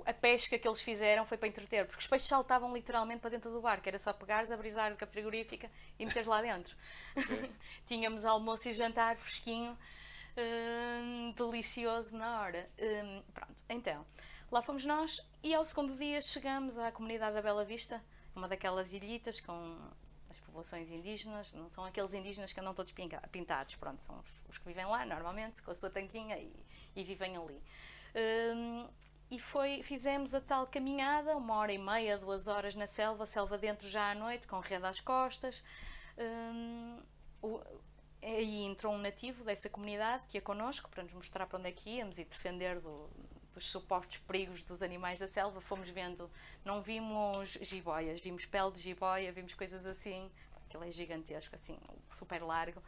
A 0.07 0.12
pesca 0.14 0.59
que 0.59 0.67
eles 0.67 0.81
fizeram 0.81 1.26
foi 1.26 1.37
para 1.37 1.49
entreter, 1.49 1.87
porque 1.87 2.00
os 2.00 2.07
peixes 2.07 2.29
saltavam 2.29 2.73
literalmente 2.73 3.21
para 3.21 3.31
dentro 3.31 3.50
do 3.50 3.61
barco. 3.61 3.87
Era 3.88 3.99
só 3.99 4.12
pegares, 4.12 4.50
abrir 4.50 4.76
a 4.79 4.85
arca 4.85 5.07
frigorífica 5.07 5.71
e 5.99 6.07
meteres 6.07 6.26
lá 6.26 6.41
dentro. 6.41 6.76
Okay. 7.17 7.50
Tínhamos 7.85 8.25
almoço 8.25 8.69
e 8.69 8.73
jantar 8.73 9.17
fresquinho, 9.17 9.79
hum, 10.37 11.35
delicioso 11.37 12.17
na 12.17 12.41
hora. 12.41 12.69
Hum, 12.79 13.23
pronto, 13.35 13.64
então, 13.69 14.07
lá 14.50 14.62
fomos 14.62 14.85
nós 14.85 15.26
e 15.43 15.55
ao 15.55 15.64
segundo 15.64 15.95
dia 15.97 16.21
chegamos 16.23 16.79
à 16.79 16.91
comunidade 16.91 17.35
da 17.35 17.43
Bela 17.43 17.64
Vista, 17.64 18.03
uma 18.35 18.49
daquelas 18.49 18.93
ilhitas 18.93 19.41
com 19.41 19.79
as 20.31 20.41
povoações 20.41 20.91
indígenas, 20.91 21.55
não 21.55 21.71
são 21.71 21.85
aqueles 21.85 22.12
indígenas 22.14 22.53
que 22.53 22.59
andam 22.59 22.75
todos 22.75 22.93
pintados, 23.31 23.75
pronto, 23.76 24.03
são 24.03 24.19
os, 24.19 24.43
os 24.49 24.59
que 24.59 24.67
vivem 24.67 24.85
lá 24.87 25.07
normalmente, 25.07 25.62
com 25.62 25.71
a 25.71 25.75
sua 25.75 25.91
tanquinha 25.91 26.37
e, 26.38 26.53
e 26.97 27.05
vivem 27.05 27.37
ali. 27.37 27.62
Um, 28.17 28.88
e 29.35 29.38
foi, 29.38 29.83
fizemos 29.83 30.33
a 30.33 30.41
tal 30.41 30.64
caminhada, 30.67 31.37
uma 31.37 31.57
hora 31.57 31.73
e 31.73 31.79
meia, 31.79 32.17
duas 32.17 32.47
horas 32.47 32.76
na 32.76 32.87
selva, 32.87 33.26
selva 33.26 33.59
dentro 33.59 33.88
já 33.88 34.12
à 34.12 34.14
noite, 34.14 34.47
com 34.47 34.61
rede 34.61 34.87
às 34.87 35.00
costas. 35.00 35.64
Um, 36.17 37.00
o, 37.43 37.61
aí 38.23 38.62
entrou 38.62 38.95
um 38.95 38.99
nativo 38.99 39.45
dessa 39.45 39.69
comunidade 39.69 40.26
que 40.29 40.38
ia 40.38 40.41
connosco 40.41 40.88
para 40.88 41.03
nos 41.03 41.12
mostrar 41.14 41.47
para 41.47 41.59
onde 41.59 41.69
é 41.69 41.73
que 41.73 41.91
íamos 41.91 42.19
e 42.19 42.25
defender 42.25 42.79
do, 42.79 43.11
dos 43.53 43.69
supostos 43.69 44.19
perigos 44.19 44.62
dos 44.62 44.83
animais 44.83 45.19
da 45.19 45.26
selva, 45.26 45.61
fomos 45.61 45.88
vendo, 45.88 46.31
não 46.64 46.81
vimos 46.81 47.59
jiboias, 47.61 48.21
vimos 48.21 48.47
pele 48.47 48.71
de 48.71 48.81
jiboia, 48.81 49.33
vimos 49.33 49.53
coisas 49.53 49.85
assim, 49.85 50.31
aquilo 50.64 50.85
é 50.85 50.91
gigantesco, 50.93 51.57
assim, 51.57 51.76
super 52.09 52.41
largo. 52.41 52.81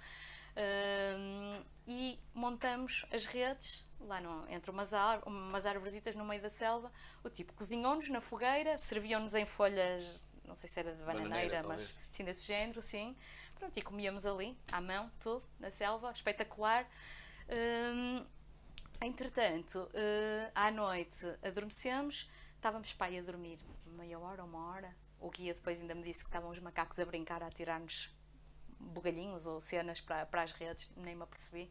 Um, 0.56 1.62
e 1.86 2.18
montamos 2.34 3.06
as 3.12 3.26
redes 3.26 3.88
lá 4.00 4.20
no, 4.20 4.48
entre 4.50 4.70
umas, 4.70 4.90
umas 5.24 5.66
árvores 5.66 5.94
no 6.14 6.24
meio 6.24 6.42
da 6.42 6.50
selva. 6.50 6.90
O 7.22 7.30
tipo 7.30 7.52
cozinhou-nos 7.52 8.08
na 8.10 8.20
fogueira, 8.20 8.76
serviam-nos 8.78 9.34
em 9.34 9.46
folhas, 9.46 10.24
não 10.44 10.54
sei 10.54 10.68
se 10.68 10.80
era 10.80 10.94
de 10.94 11.04
bananeira, 11.04 11.28
bananeira 11.28 11.62
mas 11.62 11.98
sim 12.10 12.24
desse 12.24 12.46
género, 12.46 12.82
sim. 12.82 13.16
Pronto, 13.54 13.76
e 13.76 13.82
comíamos 13.82 14.26
ali, 14.26 14.58
à 14.72 14.80
mão, 14.80 15.10
tudo, 15.20 15.44
na 15.58 15.70
selva, 15.70 16.10
espetacular. 16.10 16.88
Um, 17.48 18.24
Entretanto, 19.00 19.90
uh, 19.92 20.50
à 20.54 20.70
noite 20.70 21.26
adormecemos, 21.42 22.30
estávamos 22.54 22.94
pai 22.94 23.18
a 23.18 23.22
dormir 23.22 23.58
meia 23.86 24.18
hora, 24.18 24.42
uma 24.42 24.70
hora. 24.70 24.96
O 25.20 25.30
guia 25.30 25.52
depois 25.52 25.80
ainda 25.80 25.94
me 25.94 26.02
disse 26.02 26.20
que 26.20 26.30
estavam 26.30 26.50
os 26.50 26.58
macacos 26.58 26.98
a 26.98 27.04
brincar, 27.04 27.42
a 27.42 27.50
tirar-nos 27.50 28.15
bugalhinhos 28.78 29.46
ou 29.46 29.60
cenas 29.60 30.00
para, 30.00 30.26
para 30.26 30.42
as 30.42 30.52
redes, 30.52 30.92
nem 30.96 31.14
me 31.14 31.22
apercebi. 31.22 31.70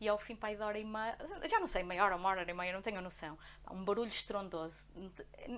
E 0.00 0.08
ao 0.08 0.16
fim, 0.16 0.36
pai 0.36 0.54
de 0.54 0.62
hora 0.62 0.78
e 0.78 0.84
meia, 0.84 1.18
já 1.48 1.58
não 1.58 1.66
sei, 1.66 1.82
meia 1.82 2.04
hora, 2.04 2.16
uma 2.16 2.28
hora 2.28 2.48
e 2.48 2.54
meia, 2.54 2.72
não 2.72 2.80
tenho 2.80 2.98
a 2.98 3.02
noção. 3.02 3.36
Um 3.70 3.84
barulho 3.84 4.08
estrondoso. 4.08 4.86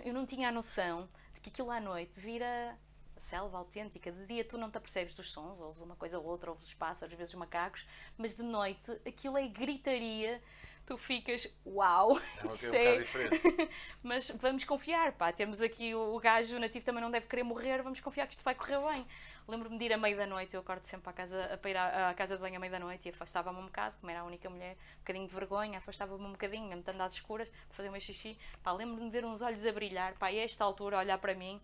Eu 0.05 0.15
não 0.15 0.25
tinha 0.25 0.49
a 0.49 0.53
noção 0.53 1.09
de 1.35 1.41
que 1.41 1.51
aquilo 1.51 1.71
à 1.71 1.79
noite 1.79 2.19
vira 2.19 2.79
selva 3.21 3.59
autêntica. 3.59 4.11
De 4.11 4.25
dia 4.27 4.45
tu 4.45 4.57
não 4.57 4.71
te 4.71 4.79
apercebes 4.79 5.15
dos 5.15 5.31
sons, 5.31 5.61
ouves 5.61 5.83
uma 5.83 5.95
coisa 5.95 6.19
ou 6.19 6.25
outra, 6.25 6.51
ouves 6.51 6.67
os 6.67 6.75
pássaros, 6.75 7.13
às 7.13 7.19
vezes 7.19 7.35
os 7.35 7.39
macacos, 7.39 7.87
mas 8.17 8.35
de 8.35 8.43
noite 8.43 8.91
aquilo 9.07 9.37
é 9.37 9.47
gritaria 9.47 10.43
tu 10.91 10.99
ficas, 10.99 11.57
uau, 11.65 12.19
é 12.19 12.53
isto 12.53 12.75
é. 12.75 12.99
Mas 14.03 14.29
vamos 14.31 14.65
confiar, 14.65 15.13
pá, 15.13 15.33
temos 15.33 15.61
aqui 15.61 15.95
o, 15.95 16.17
o 16.17 16.19
gajo 16.19 16.59
nativo 16.59 16.85
também 16.85 17.01
não 17.01 17.13
deve 17.13 17.29
querer 17.29 17.45
morrer, 17.45 17.81
vamos 17.81 18.01
confiar 18.01 18.27
que 18.27 18.33
isto 18.33 18.43
vai 18.43 18.57
correr 18.57 18.81
bem. 18.93 19.07
Lembro-me 19.47 19.79
de 19.79 19.85
ir 19.85 19.93
à 19.93 19.97
meia 19.97 20.17
da 20.17 20.27
noite, 20.27 20.55
eu 20.55 20.61
acordo 20.61 20.83
sempre 20.83 21.09
à 21.09 21.13
casa, 21.13 21.55
a 21.55 21.57
para 21.57 21.71
ir 21.71 21.77
à, 21.77 22.13
casa 22.15 22.35
de 22.35 22.43
banho 22.43 22.57
à 22.57 22.59
meia 22.59 22.73
da 22.73 22.81
noite 22.81 23.07
e 23.07 23.11
afastava-me 23.11 23.61
um 23.61 23.67
bocado, 23.67 23.95
como 24.01 24.11
era 24.11 24.23
a 24.23 24.25
única 24.25 24.51
mulher, 24.51 24.73
um 24.97 24.99
bocadinho 24.99 25.29
de 25.29 25.33
vergonha, 25.33 25.79
afastava-me 25.79 26.25
um 26.25 26.33
bocadinho, 26.33 26.65
mesmo 26.65 26.81
estando 26.81 27.01
às 27.03 27.15
escuras, 27.15 27.49
para 27.51 27.77
fazer 27.77 27.89
um 27.89 28.01
xixi. 28.01 28.37
Pá, 28.61 28.73
lembro-me 28.73 29.07
de 29.07 29.13
ver 29.13 29.25
uns 29.25 29.43
olhos 29.43 29.65
a 29.65 29.71
brilhar, 29.71 30.15
pá, 30.15 30.33
e 30.33 30.41
a 30.41 30.43
esta 30.43 30.65
altura 30.65 30.99
olhar 30.99 31.19
para 31.19 31.35
mim 31.37 31.61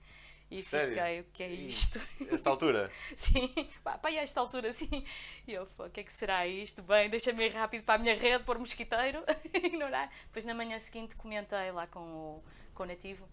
e 0.50 0.62
Sério? 0.62 0.94
fiquei, 0.94 1.20
o 1.20 1.24
que 1.32 1.42
é 1.42 1.50
isto? 1.50 2.00
Esta 2.30 2.50
altura? 2.50 2.90
sim, 3.16 3.52
pá, 3.82 3.98
pá, 3.98 4.08
a 4.08 4.14
esta 4.14 4.40
altura, 4.40 4.72
sim. 4.72 5.04
E 5.46 5.52
eu, 5.52 5.64
o 5.64 5.90
que 5.90 6.00
é 6.00 6.02
que 6.04 6.12
será 6.12 6.46
isto? 6.46 6.82
Bem, 6.82 7.10
deixa-me 7.10 7.46
ir 7.46 7.52
rápido 7.52 7.84
para 7.84 7.96
a 7.96 7.98
minha 7.98 8.16
rede, 8.16 8.44
pôr 8.44 8.58
mosquiteiro, 8.58 9.24
ignorar. 9.54 10.08
Depois 10.26 10.44
na 10.44 10.54
manhã 10.54 10.78
seguinte 10.78 11.16
comentei 11.16 11.72
lá 11.72 11.86
com 11.88 12.00
o, 12.00 12.44
com 12.74 12.84
o 12.84 12.86
nativo 12.86 13.28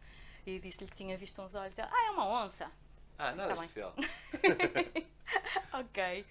e 0.46 0.60
disse-lhe 0.60 0.89
que 0.89 0.96
tinha 0.96 1.15
visto 1.17 1.41
uns 1.41 1.53
olhos. 1.53 1.77
Ah, 1.77 2.08
é 2.08 2.12
uma 2.12 2.43
onça. 2.43 2.72
Ah, 3.17 3.34
nada 3.34 3.55
tá 3.55 3.63
especial. 3.63 3.93
ok. 5.74 6.25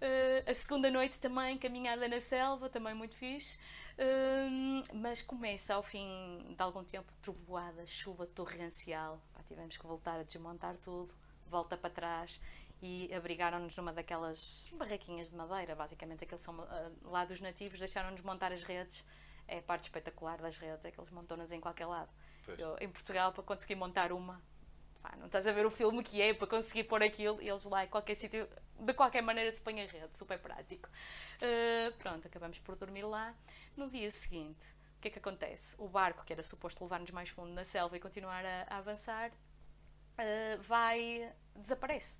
Uh, 0.00 0.50
a 0.50 0.54
segunda 0.54 0.90
noite 0.90 1.20
também, 1.20 1.58
caminhada 1.58 2.08
na 2.08 2.20
selva, 2.20 2.70
também 2.70 2.94
muito 2.94 3.14
fixe. 3.14 3.58
Uh, 3.98 4.96
mas 4.96 5.20
começa 5.20 5.74
ao 5.74 5.82
fim 5.82 6.54
de 6.56 6.62
algum 6.62 6.82
tempo 6.82 7.12
trovoada, 7.20 7.86
chuva 7.86 8.26
torrencial, 8.26 9.20
tivemos 9.50 9.76
que 9.76 9.84
voltar 9.84 10.20
a 10.20 10.22
desmontar 10.22 10.78
tudo, 10.78 11.12
volta 11.48 11.76
para 11.76 11.90
trás 11.90 12.44
e 12.80 13.12
abrigaram-nos 13.12 13.76
numa 13.76 13.92
daquelas 13.92 14.68
barraquinhas 14.72 15.30
de 15.30 15.36
madeira, 15.36 15.74
basicamente 15.74 16.22
aqueles 16.22 16.42
são 16.42 16.56
uh, 16.56 17.10
lá 17.10 17.24
dos 17.24 17.40
nativos, 17.40 17.80
deixaram-nos 17.80 18.22
montar 18.22 18.52
as 18.52 18.62
redes. 18.62 19.06
É 19.48 19.58
a 19.58 19.62
parte 19.62 19.84
espetacular 19.84 20.40
das 20.40 20.56
redes, 20.56 20.84
é 20.84 20.92
que 20.92 21.00
eles 21.00 21.10
montam-nas 21.10 21.50
em 21.50 21.60
qualquer 21.60 21.86
lado. 21.86 22.08
Eu, 22.56 22.76
em 22.80 22.88
Portugal, 22.88 23.32
para 23.32 23.42
conseguir 23.42 23.74
montar 23.74 24.12
uma, 24.12 24.40
pá, 25.02 25.16
não 25.18 25.26
estás 25.26 25.44
a 25.48 25.52
ver 25.52 25.66
o 25.66 25.70
filme 25.70 26.04
que 26.04 26.22
é 26.22 26.32
para 26.32 26.46
conseguir 26.46 26.84
pôr 26.84 27.02
aquilo, 27.02 27.40
eles 27.40 27.64
lá 27.64 27.84
em 27.84 27.88
qualquer 27.88 28.14
sítio, 28.14 28.48
de 28.78 28.94
qualquer 28.94 29.22
maneira 29.22 29.52
se 29.52 29.60
põe 29.60 29.80
a 29.82 29.86
rede, 29.86 30.16
super 30.16 30.38
prático. 30.38 30.88
Uh, 31.42 31.92
pronto, 31.98 32.28
acabamos 32.28 32.60
por 32.60 32.76
dormir 32.76 33.02
lá. 33.02 33.34
No 33.76 33.88
dia 33.88 34.10
seguinte, 34.12 34.74
o 35.00 35.02
que 35.02 35.08
é 35.08 35.10
que 35.10 35.18
acontece? 35.18 35.74
O 35.78 35.88
barco, 35.88 36.26
que 36.26 36.32
era 36.34 36.42
suposto 36.42 36.84
levar-nos 36.84 37.10
mais 37.10 37.30
fundo 37.30 37.50
na 37.54 37.64
selva 37.64 37.96
e 37.96 38.00
continuar 38.00 38.44
a, 38.44 38.66
a 38.68 38.76
avançar, 38.76 39.30
uh, 39.30 40.62
vai. 40.62 41.32
desaparece. 41.56 42.18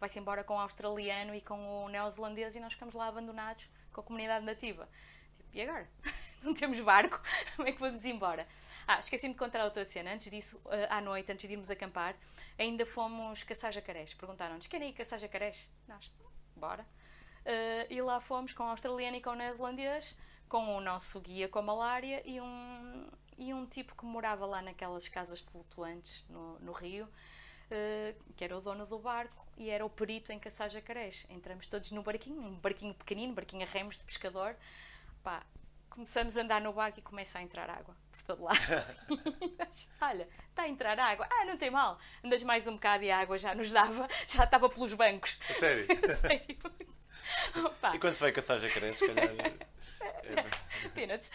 Vai-se 0.00 0.18
embora 0.18 0.42
com 0.42 0.54
o 0.54 0.58
australiano 0.58 1.34
e 1.34 1.42
com 1.42 1.84
o 1.84 1.90
neozelandês 1.90 2.56
e 2.56 2.60
nós 2.60 2.72
ficamos 2.72 2.94
lá 2.94 3.06
abandonados 3.06 3.68
com 3.92 4.00
a 4.00 4.04
comunidade 4.04 4.46
nativa. 4.46 4.88
Tipo, 5.34 5.48
e 5.52 5.60
agora? 5.60 5.86
Não 6.42 6.54
temos 6.54 6.80
barco? 6.80 7.20
Como 7.54 7.68
é 7.68 7.72
que 7.72 7.78
vamos 7.78 8.02
embora? 8.06 8.48
Ah, 8.88 8.98
esqueci-me 8.98 9.34
de 9.34 9.38
contar 9.38 9.62
outra 9.62 9.84
cena. 9.84 10.14
Antes 10.14 10.30
disso, 10.30 10.56
uh, 10.64 10.88
à 10.88 11.02
noite, 11.02 11.30
antes 11.30 11.46
de 11.46 11.52
irmos 11.52 11.70
acampar, 11.70 12.16
ainda 12.58 12.86
fomos 12.86 13.42
caçar 13.42 13.70
jacarés. 13.70 14.14
Perguntaram-nos: 14.14 14.66
querem 14.66 14.88
ir 14.88 14.94
caçar 14.94 15.18
jacarés? 15.18 15.70
Nós, 15.86 16.10
bora. 16.56 16.82
Uh, 17.44 17.86
e 17.90 18.00
lá 18.00 18.22
fomos 18.22 18.54
com 18.54 18.62
o 18.62 18.68
australiano 18.68 19.18
e 19.18 19.20
com 19.20 19.30
o 19.30 19.34
neozelandês 19.34 20.16
com 20.52 20.76
o 20.76 20.82
nosso 20.82 21.18
guia 21.18 21.48
com 21.48 21.60
a 21.60 21.62
malária 21.62 22.22
e 22.26 22.38
um, 22.38 23.06
e 23.38 23.54
um 23.54 23.64
tipo 23.64 23.96
que 23.96 24.04
morava 24.04 24.44
lá 24.44 24.60
naquelas 24.60 25.08
casas 25.08 25.40
flutuantes 25.40 26.26
no, 26.28 26.58
no 26.58 26.72
rio, 26.72 27.06
uh, 27.06 28.22
que 28.36 28.44
era 28.44 28.58
o 28.58 28.60
dono 28.60 28.84
do 28.84 28.98
barco 28.98 29.46
e 29.56 29.70
era 29.70 29.82
o 29.82 29.88
perito 29.88 30.30
em 30.30 30.38
caçar 30.38 30.68
jacarés. 30.68 31.26
Entramos 31.30 31.66
todos 31.66 31.90
no 31.90 32.02
barquinho, 32.02 32.42
um 32.42 32.54
barquinho 32.56 32.92
pequenino, 32.92 33.32
barquinho 33.32 33.62
a 33.62 33.66
remos 33.66 33.96
de 33.96 34.04
pescador. 34.04 34.54
Pá, 35.22 35.42
começamos 35.88 36.36
a 36.36 36.42
andar 36.42 36.60
no 36.60 36.74
barco 36.74 36.98
e 36.98 37.02
começa 37.02 37.38
a 37.38 37.42
entrar 37.42 37.70
água 37.70 37.96
por 38.12 38.20
todo 38.22 38.42
lado. 38.42 38.58
Olha, 40.02 40.28
está 40.50 40.64
a 40.64 40.68
entrar 40.68 41.00
água. 41.00 41.26
Ah, 41.32 41.46
não 41.46 41.56
tem 41.56 41.70
mal. 41.70 41.98
Andas 42.22 42.42
mais 42.42 42.68
um 42.68 42.74
bocado 42.74 43.04
e 43.04 43.10
a 43.10 43.20
água 43.20 43.38
já 43.38 43.54
nos 43.54 43.70
dava, 43.70 44.06
já 44.28 44.44
estava 44.44 44.68
pelos 44.68 44.92
bancos. 44.92 45.38
Sério? 45.58 45.86
Sério. 46.14 46.58
Opa. 47.64 47.94
E 47.94 47.98
quando 47.98 48.14
se 48.14 48.20
vai 48.20 48.32
caçar 48.32 48.58
jacarés, 48.58 48.98
se 48.98 49.06
calhar. 49.06 49.32
Peanuts. 50.94 51.30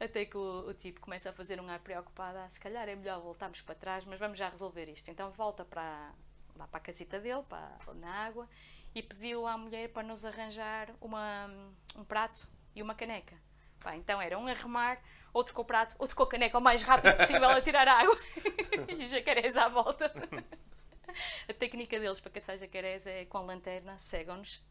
Até 0.00 0.24
que 0.24 0.36
o, 0.36 0.68
o, 0.68 0.74
tipo 0.74 1.00
começa 1.00 1.30
a 1.30 1.32
fazer 1.32 1.60
um 1.60 1.68
ar 1.68 1.78
preocupado. 1.80 2.38
Ah, 2.38 2.48
se 2.48 2.60
calhar 2.60 2.88
é 2.88 2.94
melhor 2.94 3.20
voltarmos 3.20 3.60
para 3.60 3.74
trás, 3.74 4.04
mas 4.04 4.18
vamos 4.18 4.38
já 4.38 4.48
resolver 4.48 4.88
isto. 4.88 5.10
Então 5.10 5.30
volta 5.30 5.64
para, 5.64 6.12
lá 6.56 6.66
para 6.66 6.78
a 6.78 6.82
casita 6.82 7.18
dele, 7.18 7.42
para, 7.48 7.78
na 7.94 8.10
água, 8.10 8.48
e 8.94 9.02
pediu 9.02 9.46
à 9.46 9.56
mulher 9.56 9.88
para 9.88 10.02
nos 10.02 10.24
arranjar 10.24 10.90
uma, 11.00 11.50
um 11.96 12.04
prato 12.04 12.48
e 12.74 12.82
uma 12.82 12.94
caneca. 12.94 13.36
Pá, 13.80 13.96
então 13.96 14.22
era 14.22 14.38
um 14.38 14.46
a 14.46 14.52
remar, 14.52 15.02
outro 15.32 15.54
com 15.54 15.62
o 15.62 15.64
prato, 15.64 15.96
outro 15.98 16.14
com 16.14 16.22
a 16.22 16.28
caneca 16.28 16.56
o 16.56 16.60
mais 16.60 16.82
rápido 16.82 17.16
possível 17.16 17.48
a 17.48 17.60
tirar 17.60 17.88
a 17.88 18.00
água 18.00 18.16
e 18.96 19.04
jacarés 19.06 19.56
à 19.56 19.68
volta. 19.68 20.12
a 21.48 21.54
técnica 21.54 21.98
deles 21.98 22.20
para 22.20 22.30
caçar 22.30 22.56
jacarés 22.56 23.06
é 23.06 23.24
com 23.24 23.38
a 23.38 23.42
lanterna, 23.42 23.98
cegam-nos 23.98 24.64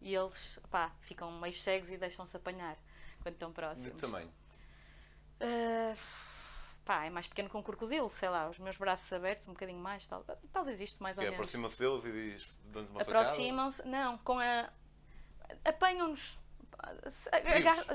e 0.00 0.14
eles 0.14 0.58
pá, 0.70 0.92
ficam 1.00 1.30
meio 1.40 1.52
cegos 1.52 1.90
e 1.90 1.96
deixam-se 1.96 2.36
apanhar 2.36 2.76
quando 3.22 3.34
estão 3.34 3.52
próximos. 3.52 3.94
De 3.94 4.00
tamanho? 4.00 4.32
Uh, 5.40 5.96
pá, 6.84 7.04
é 7.04 7.10
mais 7.10 7.28
pequeno 7.28 7.48
que 7.48 7.56
um 7.56 7.62
crocodilo, 7.62 8.08
sei 8.10 8.28
lá, 8.28 8.48
os 8.48 8.58
meus 8.58 8.76
braços 8.76 9.12
abertos, 9.12 9.48
um 9.48 9.52
bocadinho 9.52 9.78
mais, 9.78 10.06
tal, 10.06 10.24
talvez 10.52 10.80
isto 10.80 11.02
mais 11.02 11.18
ou 11.18 11.24
menos. 11.24 11.38
Aproximam-se 11.38 11.78
deles 11.78 12.04
e 12.04 12.12
diz, 12.12 12.50
dão-nos 12.64 12.90
uma 12.90 13.02
Aproximam-se, 13.02 13.86
não, 13.86 14.18
com 14.18 14.38
a. 14.38 14.70
apanham-nos. 15.64 16.42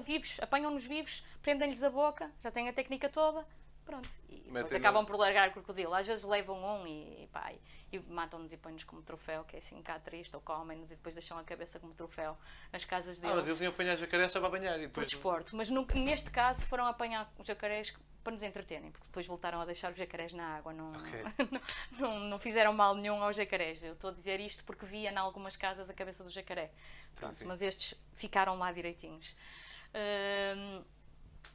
Vivos, 0.05 0.39
apanham-nos 0.39 0.85
vivos, 0.85 1.25
prendem-lhes 1.41 1.83
a 1.83 1.89
boca, 1.89 2.31
já 2.39 2.51
têm 2.51 2.69
a 2.69 2.73
técnica 2.73 3.09
toda, 3.09 3.45
pronto. 3.85 4.09
E 4.29 4.35
depois 4.37 4.51
Metem 4.65 4.77
acabam 4.77 5.01
no- 5.03 5.07
por 5.07 5.15
largar 5.17 5.49
o 5.49 5.51
crocodilo. 5.53 5.93
Às 5.93 6.07
vezes 6.07 6.25
levam 6.25 6.57
um 6.81 6.87
e, 6.87 7.27
pá, 7.31 7.51
e, 7.91 7.95
e 7.95 7.99
matam-nos 7.99 8.51
e 8.53 8.57
põem-nos 8.57 8.83
como 8.83 9.01
troféu, 9.01 9.43
que 9.43 9.55
é 9.55 9.59
assim 9.59 9.75
um 9.75 9.79
bocado 9.79 10.03
triste, 10.03 10.35
ou 10.35 10.41
comem-nos 10.41 10.91
e 10.91 10.95
depois 10.95 11.15
deixam 11.15 11.37
a 11.37 11.43
cabeça 11.43 11.79
como 11.79 11.93
troféu 11.93 12.37
nas 12.73 12.83
casas 12.83 13.19
Ah, 13.19 13.21
deles. 13.27 13.35
mas 13.37 13.47
eles 13.47 13.61
iam 13.61 13.71
apanhar 13.71 13.95
jacaré 13.97 14.27
só 14.27 14.39
para 14.39 14.49
banhar 14.49 14.75
e 14.79 14.83
por 14.83 14.87
depois. 15.01 15.09
desporto. 15.11 15.55
Mas 15.55 15.69
no- 15.69 15.85
neste 15.95 16.31
caso 16.31 16.65
foram 16.65 16.85
apanhar 16.87 17.31
os 17.37 17.45
jacarés 17.47 17.95
para 18.23 18.33
nos 18.33 18.41
entreterem, 18.41 18.89
porque 18.89 19.05
depois 19.05 19.27
voltaram 19.27 19.61
a 19.61 19.65
deixar 19.65 19.91
os 19.91 19.97
jacarés 19.99 20.33
na 20.33 20.57
água. 20.57 20.73
Não, 20.73 20.91
Ok. 20.93 21.23
não, 21.51 21.61
não, 21.99 22.19
não 22.21 22.39
fizeram 22.39 22.73
mal 22.73 22.95
nenhum 22.95 23.21
aos 23.21 23.35
jacarés. 23.35 23.83
Eu 23.83 23.93
estou 23.93 24.09
a 24.09 24.13
dizer 24.13 24.39
isto 24.39 24.63
porque 24.63 24.83
via 24.83 25.11
em 25.11 25.15
algumas 25.15 25.55
casas 25.55 25.91
a 25.91 25.93
cabeça 25.93 26.23
do 26.23 26.29
jacaré. 26.31 26.71
Pronto, 27.13 27.35
sim. 27.35 27.45
Mas 27.45 27.61
estes 27.61 27.93
ficaram 28.15 28.57
lá 28.57 28.71
direitinhos. 28.71 29.35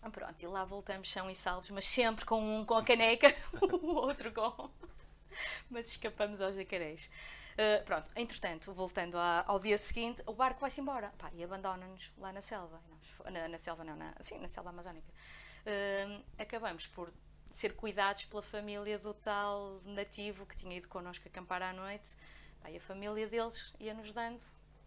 Hum, 0.03 0.11
pronto, 0.11 0.43
e 0.43 0.47
lá 0.47 0.65
voltamos 0.65 1.11
são 1.11 1.31
e 1.31 1.35
salvos, 1.35 1.71
mas 1.71 1.85
sempre 1.85 2.25
com 2.25 2.41
um 2.41 2.65
com 2.65 2.75
a 2.75 2.85
caneca, 2.85 3.29
o 3.61 3.87
outro 3.97 4.33
com. 4.33 4.71
Mas 5.71 5.91
escapamos 5.91 6.41
aos 6.41 6.55
jacarés. 6.57 7.11
Uh, 7.53 7.85
pronto, 7.85 8.11
entretanto, 8.17 8.73
voltando 8.73 9.19
à- 9.19 9.45
ao 9.47 9.59
dia 9.59 9.77
seguinte, 9.77 10.23
o 10.27 10.33
barco 10.33 10.61
vai-se 10.61 10.81
embora 10.81 11.13
Pá, 11.19 11.31
e 11.35 11.45
abandona-nos 11.45 12.13
lá 12.19 12.33
na 12.33 12.41
selva. 12.41 12.81
Na, 13.31 13.49
na 13.49 13.59
selva, 13.59 13.85
não, 13.85 13.97
na, 13.97 14.15
sim, 14.21 14.39
na 14.39 14.49
selva 14.49 14.71
amazónica. 14.71 15.07
Uh, 15.67 16.23
acabamos 16.39 16.87
por 16.87 17.13
ser 17.51 17.75
cuidados 17.75 18.25
pela 18.25 18.43
família 18.43 18.99
do 18.99 19.13
tal 19.13 19.81
nativo 19.85 20.47
que 20.47 20.57
tinha 20.57 20.77
ido 20.77 20.89
connosco 20.89 21.29
acampar 21.29 21.63
à 21.63 21.73
noite. 21.73 22.17
Pá, 22.63 22.71
e 22.71 22.77
a 22.77 22.81
família 22.81 23.27
deles 23.27 23.75
ia-nos 23.79 24.13
dando 24.13 24.43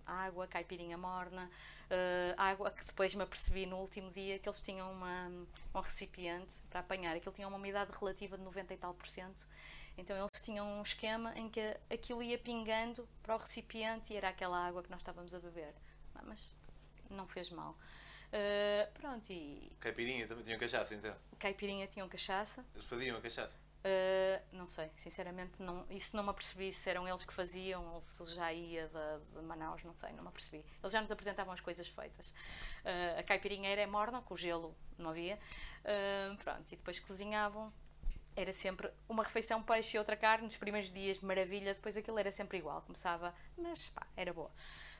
água, 0.05 0.47
caipirinha 0.47 0.97
morna, 0.97 1.49
uh, 1.89 2.33
água 2.37 2.71
que 2.71 2.85
depois 2.85 3.15
me 3.15 3.23
apercebi 3.23 3.65
no 3.65 3.77
último 3.77 4.11
dia 4.11 4.39
que 4.39 4.47
eles 4.47 4.61
tinham 4.61 4.91
uma, 4.91 5.31
um 5.73 5.79
recipiente 5.79 6.61
para 6.69 6.79
apanhar. 6.79 7.15
Aquilo 7.15 7.33
tinha 7.33 7.47
uma 7.47 7.57
umidade 7.57 7.91
relativa 7.97 8.37
de 8.37 8.43
90 8.43 8.73
e 8.73 8.77
tal 8.77 8.93
por 8.93 9.07
cento. 9.07 9.47
Então 9.97 10.17
eles 10.17 10.41
tinham 10.41 10.67
um 10.67 10.81
esquema 10.81 11.33
em 11.35 11.49
que 11.49 11.61
aquilo 11.89 12.23
ia 12.23 12.37
pingando 12.37 13.07
para 13.21 13.35
o 13.35 13.37
recipiente 13.37 14.13
e 14.13 14.17
era 14.17 14.29
aquela 14.29 14.57
água 14.57 14.81
que 14.81 14.89
nós 14.89 15.01
estávamos 15.01 15.33
a 15.35 15.39
beber. 15.39 15.73
Mas 16.23 16.57
não 17.09 17.27
fez 17.27 17.49
mal. 17.49 17.77
Uh, 18.33 18.91
pronto, 18.93 19.31
e 19.31 19.71
Caipirinha 19.79 20.27
também 20.27 20.43
tinham 20.43 20.57
cachaça 20.57 20.95
então. 20.95 21.15
caipirinha 21.37 21.85
tinham 21.85 22.09
cachaça. 22.09 22.65
Eles 22.73 22.87
faziam 22.87 23.15
a 23.15 23.21
cachaça. 23.21 23.62
Uh, 23.83 24.41
não 24.55 24.65
sei, 24.65 24.89
sinceramente, 24.95 25.61
não, 25.61 25.85
isso 25.89 26.15
não 26.15 26.23
me 26.23 26.29
apercebi 26.29 26.71
se 26.71 26.89
eram 26.89 27.05
eles 27.05 27.21
que 27.25 27.33
faziam 27.33 27.85
ou 27.93 28.01
se 28.01 28.33
já 28.33 28.53
ia 28.53 28.87
de, 28.87 29.35
de 29.35 29.45
Manaus, 29.45 29.83
não 29.83 29.93
sei, 29.93 30.13
não 30.13 30.23
me 30.23 30.29
apercebi. 30.29 30.65
Eles 30.81 30.93
já 30.93 31.01
nos 31.01 31.11
apresentavam 31.11 31.51
as 31.51 31.59
coisas 31.59 31.85
feitas. 31.87 32.29
Uh, 32.29 33.19
a 33.19 33.23
caipirinha 33.23 33.69
era 33.69 33.85
morna, 33.85 34.21
com 34.21 34.37
gelo 34.37 34.73
não 34.97 35.09
havia. 35.09 35.37
Uh, 35.83 36.37
pronto, 36.37 36.71
e 36.71 36.77
depois 36.77 36.97
cozinhavam. 36.99 37.67
Era 38.35 38.53
sempre 38.53 38.89
uma 39.07 39.21
refeição 39.21 39.61
peixe 39.61 39.97
e 39.97 39.99
outra 39.99 40.15
carne, 40.15 40.45
nos 40.45 40.57
primeiros 40.57 40.91
dias, 40.91 41.19
maravilha, 41.19 41.73
depois 41.73 41.97
aquilo 41.97 42.17
era 42.17 42.31
sempre 42.31 42.57
igual, 42.57 42.81
começava, 42.81 43.35
mas 43.57 43.89
pá, 43.89 44.07
era 44.15 44.33
boa. 44.33 44.49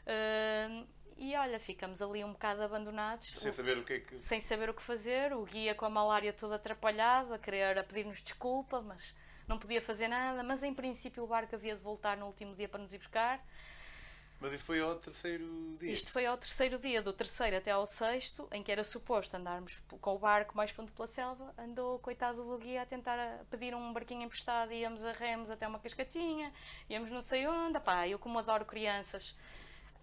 Uh, 0.06 0.86
e 1.24 1.36
olha, 1.36 1.60
ficamos 1.60 2.02
ali 2.02 2.24
um 2.24 2.32
bocado 2.34 2.62
abandonados. 2.64 3.28
Sem 3.40 3.52
O- 3.52 3.54
saber 3.54 3.78
o 3.78 3.84
que 3.84 3.94
é 3.94 4.00
que. 4.00 4.20
sem 4.20 4.40
saber 4.40 4.70
o 4.70 4.74
que 4.74 4.82
fazer, 4.84 5.34
o 5.34 5.44
guia 5.46 5.74
com 5.76 5.86
a 5.86 5.90
malária 5.90 6.32
todo 6.34 6.54
atrapalhado, 6.54 7.34
a 7.34 7.40
querer 7.40 7.78
a 7.78 7.84
pedir-nos 7.84 8.22
desculpa, 8.22 8.82
mas 8.82 9.18
não 9.48 9.58
podia 9.58 9.82
fazer 9.82 10.08
nada. 10.08 10.44
Mas 10.44 10.64
em 10.64 10.74
princípio 10.74 11.24
o 11.24 11.28
barco 11.28 11.56
havia 11.56 11.76
de 11.76 11.82
voltar 11.82 12.18
no 12.18 12.26
último 12.26 12.54
dia 12.54 12.68
para 12.70 12.80
nos 12.82 12.94
ir 12.94 12.98
buscar. 12.98 13.44
Mas 14.40 14.52
isso 14.56 14.66
foi 14.66 14.82
ao 14.82 14.96
terceiro 14.98 15.46
dia. 15.80 15.90
Isto 15.90 16.12
foi 16.12 16.26
ao 16.26 16.38
terceiro 16.38 16.78
dia, 16.78 17.02
do 17.02 17.14
terceiro 17.14 17.56
até 17.56 17.72
ao 17.72 17.86
sexto, 17.86 18.46
em 18.52 18.62
que 18.62 18.70
era 18.74 18.84
suposto 18.84 19.38
andarmos 19.38 19.80
com 20.02 20.16
o 20.16 20.20
barco 20.20 20.58
mais 20.58 20.70
fundo 20.70 20.92
pela 20.92 21.08
selva. 21.08 21.54
Andou, 21.58 21.98
coitado 22.00 22.44
do 22.44 22.58
guia, 22.58 22.82
a 22.82 22.86
tentar 22.86 23.18
a 23.18 23.46
pedir 23.50 23.74
um 23.74 23.94
barquinho 23.94 24.24
emprestado. 24.24 24.74
Íamos 24.74 25.06
a 25.06 25.14
remos 25.14 25.50
até 25.50 25.66
uma 25.66 25.80
cascatinha, 25.80 26.52
íamos 26.90 27.10
não 27.10 27.22
sei 27.22 27.48
onde. 27.48 27.80
Pá, 27.80 28.06
eu, 28.06 28.20
como 28.20 28.38
adoro 28.38 28.66
crianças, 28.66 29.38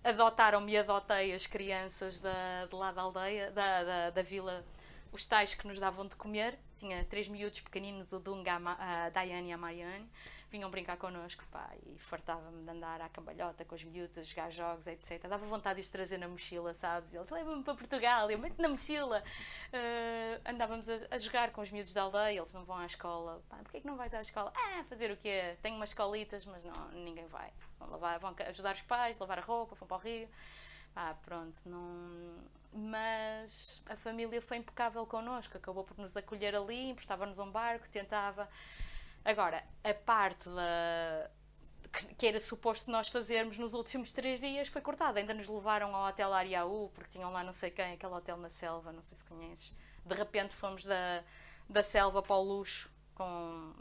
adotaram-me 0.03 0.73
e 0.73 0.79
adotei 0.79 1.33
as 1.33 1.47
crianças 1.47 2.21
da, 2.21 2.67
de 2.69 2.75
lá 2.75 2.93
da 2.93 3.03
aldeia, 3.03 3.51
da, 3.51 3.85
da, 3.85 4.11
da 4.11 4.23
vila, 4.23 4.65
os 5.13 5.25
tais 5.25 5.55
que 5.55 5.67
nos 5.67 5.79
davam 5.79 6.07
de 6.07 6.17
comer. 6.17 6.59
Tinha 6.77 7.05
três 7.05 7.29
miúdos 7.29 7.61
pequeninos, 7.61 8.13
o 8.13 8.21
Dunga, 8.21 8.59
a, 8.79 9.11
Daiane 9.11 9.51
e 9.51 9.53
a 9.53 9.59
Mariane. 9.59 10.09
Vinham 10.51 10.69
brincar 10.69 10.97
connosco, 10.97 11.45
pá, 11.53 11.71
e 11.87 11.97
fartava-me 12.01 12.65
de 12.65 12.71
andar 12.71 13.01
à 13.01 13.09
cambalhota 13.09 13.65
com 13.65 13.75
os 13.75 13.85
miúdos, 13.85 14.19
a 14.19 14.23
jogar 14.23 14.51
jogos, 14.51 14.89
etc. 14.89 15.29
Dava 15.29 15.47
vontade 15.47 15.77
de 15.77 15.83
os 15.83 15.89
trazer 15.89 16.19
na 16.19 16.27
mochila, 16.27 16.75
sabes? 16.75 17.15
E 17.15 17.17
eles 17.17 17.31
levam-me 17.31 17.63
para 17.63 17.75
Portugal, 17.75 18.29
eu 18.29 18.39
meto 18.39 18.61
na 18.61 18.69
mochila. 18.69 19.23
Ah, 19.73 20.51
andávamos 20.51 20.89
a, 20.89 20.95
a 21.13 21.19
jogar 21.19 21.53
com 21.53 21.61
os 21.61 21.71
miúdos 21.71 21.95
da 21.95 22.03
aldeia, 22.03 22.39
eles 22.39 22.53
não 22.53 22.65
vão 22.65 22.79
à 22.79 22.87
escola. 22.87 23.41
Pá, 23.49 23.59
porquê 23.59 23.81
que 23.81 23.87
não 23.87 23.97
vais 23.97 24.13
à 24.13 24.21
escola? 24.21 24.53
Ah, 24.57 24.85
fazer 24.89 25.13
o 25.13 25.17
quê? 25.17 25.57
Tenho 25.63 25.77
umas 25.77 25.91
escolitas, 25.91 26.45
mas 26.47 26.65
não, 26.65 26.89
ninguém 26.89 27.29
vai. 27.29 27.53
Lavar, 27.87 28.19
vão 28.21 28.35
ajudar 28.49 28.75
os 28.75 28.83
pais, 28.83 29.19
lavar 29.19 29.39
a 29.39 29.43
roupa, 29.43 29.75
vão 29.75 29.89
para 29.89 29.97
o 29.97 30.01
rio. 30.01 30.29
Pá, 30.95 31.15
pronto, 31.23 31.61
não... 31.67 32.39
Mas 32.73 33.85
a 33.89 33.97
família 33.97 34.41
foi 34.41 34.59
impecável 34.59 35.05
connosco, 35.07 35.57
acabou 35.57 35.83
por 35.83 35.99
nos 35.99 36.17
acolher 36.17 36.55
ali, 36.55 36.91
emprestava-nos 36.91 37.39
um 37.39 37.51
barco, 37.51 37.89
tentava... 37.89 38.49
Agora, 39.25 39.65
a 39.85 39.95
parte 39.95 40.49
da... 40.49 41.31
que 42.17 42.27
era 42.27 42.41
suposto 42.41 42.91
nós 42.91 43.09
fazermos 43.09 43.59
nos 43.59 43.75
últimos 43.75 44.13
três 44.13 44.41
dias 44.41 44.69
foi 44.69 44.81
cortada. 44.81 45.21
Ainda 45.21 45.35
nos 45.35 45.49
levaram 45.49 45.95
ao 45.95 46.09
Hotel 46.09 46.33
Ariaú, 46.33 46.91
porque 46.95 47.11
tinham 47.11 47.31
lá 47.33 47.45
não 47.45 47.53
sei 47.53 47.71
quem, 47.71 47.93
aquele 47.93 48.15
hotel 48.15 48.37
na 48.37 48.49
selva, 48.49 48.93
não 48.93 49.03
sei 49.03 49.19
se 49.19 49.25
conheces. 49.27 49.77
De 50.05 50.15
repente 50.15 50.55
fomos 50.55 50.85
da, 50.85 51.23
da 51.69 51.83
selva 51.83 52.23
para 52.23 52.37
o 52.37 52.43
luxo, 52.43 52.95
com 53.15 53.75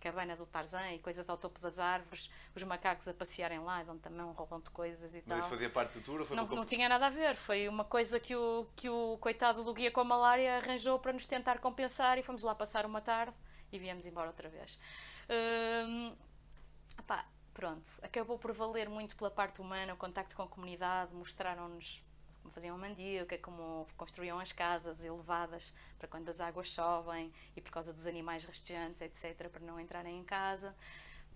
cabana 0.00 0.36
do 0.36 0.46
Tarzan 0.46 0.92
e 0.92 0.98
coisas 0.98 1.28
ao 1.28 1.36
topo 1.36 1.60
das 1.60 1.78
árvores, 1.78 2.30
os 2.54 2.62
macacos 2.62 3.08
a 3.08 3.14
passearem 3.14 3.58
lá, 3.60 3.84
onde 3.88 4.00
também 4.00 4.24
roubam 4.32 4.60
de 4.60 4.70
coisas 4.70 5.14
e 5.14 5.18
Mas 5.18 5.26
tal. 5.26 5.38
isso 5.38 5.48
fazia 5.48 5.70
parte 5.70 5.98
do 5.98 6.00
tour 6.04 6.20
ou 6.20 6.26
foi 6.26 6.36
Não, 6.36 6.46
não 6.46 6.64
tinha 6.64 6.88
nada 6.88 7.06
a 7.06 7.10
ver, 7.10 7.34
foi 7.34 7.68
uma 7.68 7.84
coisa 7.84 8.20
que 8.20 8.34
o, 8.34 8.66
que 8.76 8.88
o 8.88 9.18
coitado 9.18 9.62
do 9.64 9.74
guia 9.74 9.90
com 9.90 10.00
a 10.00 10.04
malária 10.04 10.56
arranjou 10.58 10.98
para 10.98 11.12
nos 11.12 11.26
tentar 11.26 11.58
compensar 11.58 12.18
e 12.18 12.22
fomos 12.22 12.42
lá 12.42 12.54
passar 12.54 12.86
uma 12.86 13.00
tarde 13.00 13.36
e 13.72 13.78
viemos 13.78 14.06
embora 14.06 14.28
outra 14.28 14.48
vez. 14.48 14.80
Hum, 15.28 16.16
Epá, 16.98 17.26
pronto, 17.52 17.88
acabou 18.02 18.38
por 18.38 18.52
valer 18.52 18.88
muito 18.88 19.16
pela 19.16 19.30
parte 19.30 19.60
humana, 19.60 19.94
o 19.94 19.96
contacto 19.96 20.34
com 20.34 20.42
a 20.42 20.48
comunidade, 20.48 21.14
mostraram-nos 21.14 22.04
faziam 22.50 22.74
a 22.76 22.78
mandioca, 22.78 23.38
como 23.38 23.86
construíam 23.96 24.38
as 24.38 24.52
casas 24.52 25.04
elevadas 25.04 25.74
para 25.98 26.08
quando 26.08 26.28
as 26.28 26.40
águas 26.40 26.68
chovem 26.68 27.32
e 27.56 27.60
por 27.60 27.70
causa 27.70 27.92
dos 27.92 28.06
animais 28.06 28.44
rastejantes, 28.44 29.00
etc., 29.00 29.48
para 29.48 29.64
não 29.64 29.78
entrarem 29.80 30.18
em 30.18 30.24
casa. 30.24 30.74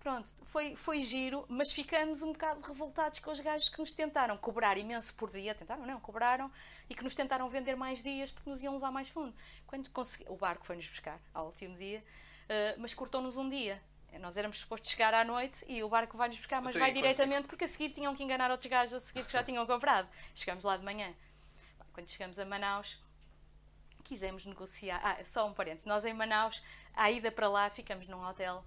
Pronto, 0.01 0.31
foi, 0.47 0.75
foi 0.77 0.99
giro, 1.01 1.45
mas 1.47 1.73
ficamos 1.73 2.23
um 2.23 2.33
bocado 2.33 2.63
revoltados 2.63 3.19
com 3.19 3.31
os 3.31 3.39
gajos 3.39 3.69
que 3.69 3.79
nos 3.79 3.93
tentaram 3.93 4.37
cobrar 4.39 4.79
imenso 4.79 5.15
por 5.15 5.31
dia, 5.31 5.55
tentaram, 5.55 5.85
não, 5.85 6.01
cobraram, 6.01 6.51
e 6.89 6.95
que 6.95 7.05
nos 7.05 7.15
tentaram 7.15 7.47
vender 7.51 7.77
mais 7.77 8.03
dias 8.03 8.31
porque 8.31 8.49
nos 8.49 8.63
iam 8.63 8.73
levar 8.73 8.91
mais 8.91 9.11
fundo. 9.11 9.35
Quando 9.67 9.91
consegui, 9.91 10.25
o 10.31 10.37
barco 10.37 10.65
foi-nos 10.65 10.89
buscar 10.89 11.21
ao 11.35 11.47
último 11.47 11.77
dia, 11.77 12.03
eh, 12.49 12.75
mas 12.79 12.95
cortou-nos 12.95 13.37
um 13.37 13.47
dia. 13.47 13.81
Nós 14.19 14.37
éramos 14.37 14.59
supostos 14.59 14.91
chegar 14.91 15.15
à 15.15 15.25
noite 15.25 15.65
e 15.69 15.83
o 15.83 15.89
barco 15.89 16.17
vai-nos 16.17 16.37
buscar, 16.37 16.61
mas 16.61 16.75
vai 16.75 16.93
diretamente 16.93 17.49
porque 17.49 17.65
a 17.65 17.69
seguir 17.69 17.91
tinham 17.91 18.15
que 18.15 18.23
enganar 18.23 18.51
outros 18.51 18.71
gajos 18.71 18.95
a 18.95 19.01
seguir 19.01 19.25
que 19.25 19.33
já 19.33 19.43
tinham 19.45 19.67
comprado. 19.67 20.09
Chegamos 20.35 20.65
lá 20.65 20.77
de 20.77 20.85
manhã. 20.85 21.15
Quando 21.93 22.09
chegamos 22.09 22.39
a 22.39 22.45
Manaus, 22.45 23.03
quisemos 24.03 24.45
negociar. 24.45 25.01
Ah, 25.03 25.25
só 25.25 25.47
um 25.47 25.53
parênteses. 25.53 25.87
Nós 25.87 26.05
em 26.05 26.15
Manaus, 26.15 26.63
à 26.95 27.11
ida 27.11 27.31
para 27.31 27.49
lá, 27.49 27.71
ficamos 27.71 28.09
num 28.09 28.23
hotel 28.25 28.65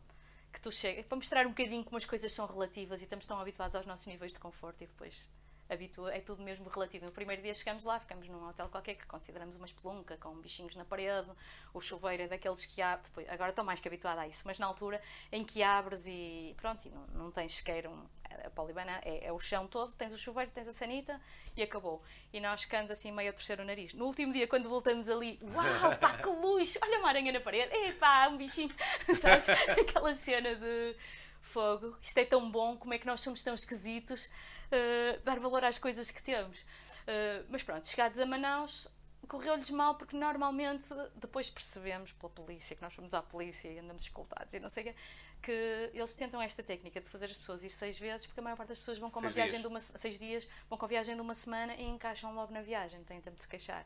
que 0.51 0.61
tu 0.61 0.71
chegas. 0.71 1.05
Para 1.05 1.15
mostrar 1.15 1.45
um 1.45 1.49
bocadinho 1.49 1.83
como 1.83 1.97
as 1.97 2.05
coisas 2.05 2.31
são 2.31 2.45
relativas 2.45 3.01
e 3.01 3.03
estamos 3.03 3.25
tão 3.25 3.39
habituados 3.39 3.75
aos 3.75 3.85
nossos 3.85 4.07
níveis 4.07 4.33
de 4.33 4.39
conforto 4.39 4.83
e 4.83 4.87
depois 4.87 5.29
habitua, 5.69 6.13
é 6.13 6.21
tudo 6.21 6.43
mesmo 6.43 6.69
relativo. 6.69 7.05
No 7.05 7.11
primeiro 7.11 7.41
dia 7.41 7.53
chegamos 7.53 7.83
lá, 7.83 7.99
ficamos 7.99 8.27
num 8.29 8.47
hotel 8.47 8.69
qualquer 8.69 8.95
que 8.95 9.05
consideramos 9.05 9.55
uma 9.55 9.65
espelunca, 9.65 10.17
com 10.17 10.35
bichinhos 10.39 10.75
na 10.75 10.85
parede, 10.85 11.29
o 11.73 11.81
chuveiro 11.81 12.23
é 12.23 12.27
daqueles 12.27 12.65
que 12.65 12.81
abre, 12.81 13.03
depois, 13.05 13.29
agora 13.29 13.49
estou 13.49 13.63
mais 13.63 13.79
que 13.79 13.87
habituada 13.87 14.21
a 14.21 14.27
isso, 14.27 14.43
mas 14.45 14.59
na 14.59 14.65
altura 14.65 15.01
em 15.31 15.43
que 15.43 15.63
abres 15.63 16.05
e 16.07 16.53
pronto, 16.57 16.85
e 16.85 16.89
não, 16.89 17.07
não 17.07 17.31
tens 17.31 17.55
sequer 17.55 17.87
um, 17.87 18.05
a 18.43 18.49
polibana 18.49 18.99
é, 19.03 19.27
é 19.27 19.31
o 19.31 19.39
chão 19.39 19.67
todo, 19.67 19.93
tens 19.93 20.13
o 20.13 20.17
chuveiro, 20.17 20.51
tens 20.51 20.67
a 20.67 20.73
sanita 20.73 21.19
e 21.55 21.63
acabou. 21.63 22.01
E 22.31 22.39
nós 22.39 22.63
ficamos 22.63 22.91
assim 22.91 23.11
meio 23.11 23.29
a 23.29 23.33
torcer 23.33 23.59
o 23.59 23.65
nariz. 23.65 23.93
No 23.93 24.05
último 24.05 24.33
dia, 24.33 24.47
quando 24.47 24.69
voltamos 24.69 25.07
ali, 25.09 25.39
uau, 25.41 25.97
pá, 25.97 26.17
que 26.17 26.27
luz! 26.27 26.77
Olha 26.81 26.99
uma 26.99 27.09
aranha 27.09 27.31
na 27.31 27.39
parede, 27.39 27.73
epá, 27.87 28.27
um 28.27 28.37
bichinho, 28.37 28.73
sabes? 29.19 29.49
Aquela 29.49 30.15
cena 30.15 30.55
de 30.55 30.95
fogo, 31.43 31.95
isto 32.01 32.17
é 32.17 32.25
tão 32.25 32.49
bom, 32.49 32.77
como 32.77 32.93
é 32.93 32.97
que 32.97 33.05
nós 33.05 33.21
somos 33.21 33.43
tão 33.43 33.53
esquisitos, 33.53 34.25
uh, 34.25 35.21
dar 35.23 35.39
valor 35.39 35.63
às 35.63 35.77
coisas 35.77 36.09
que 36.09 36.23
temos. 36.23 36.61
Uh, 36.61 37.45
mas 37.49 37.61
pronto, 37.61 37.87
chegados 37.87 38.17
a 38.17 38.25
Manaus, 38.25 38.87
correu-lhes 39.27 39.69
mal 39.69 39.95
porque 39.95 40.15
normalmente 40.15 40.87
depois 41.15 41.49
percebemos 41.49 42.11
pela 42.13 42.29
polícia, 42.29 42.75
que 42.75 42.81
nós 42.81 42.93
fomos 42.93 43.13
à 43.13 43.21
polícia 43.21 43.69
e 43.69 43.79
andamos 43.79 44.03
escoltados 44.03 44.53
e 44.53 44.59
não 44.59 44.69
sei 44.69 44.83
o 44.83 44.85
quê, 44.87 44.95
que 45.41 45.91
eles 45.93 46.15
tentam 46.15 46.41
esta 46.41 46.63
técnica 46.63 47.01
de 47.01 47.09
fazer 47.09 47.25
as 47.25 47.37
pessoas 47.37 47.63
ir 47.63 47.69
seis 47.69 47.99
vezes, 47.99 48.25
porque 48.25 48.39
a 48.39 48.43
maior 48.43 48.55
parte 48.55 48.69
das 48.69 48.79
pessoas 48.79 48.97
vão 48.97 49.09
com 49.11 49.19
uma 49.19 49.31
Seis 49.31 49.35
viagem 49.35 49.59
dias. 49.59 49.61
de 49.61 49.67
uma, 49.67 49.79
seis 49.79 50.19
dias, 50.19 50.49
vão 50.69 50.77
com 50.77 50.85
a 50.85 50.87
viagem 50.87 51.15
de 51.15 51.21
uma 51.21 51.33
semana 51.33 51.73
e 51.75 51.83
encaixam 51.83 52.33
logo 52.33 52.53
na 52.53 52.61
viagem, 52.61 53.03
têm 53.03 53.19
tempo 53.19 53.35
de 53.37 53.43
se 53.43 53.49
queixar. 53.49 53.85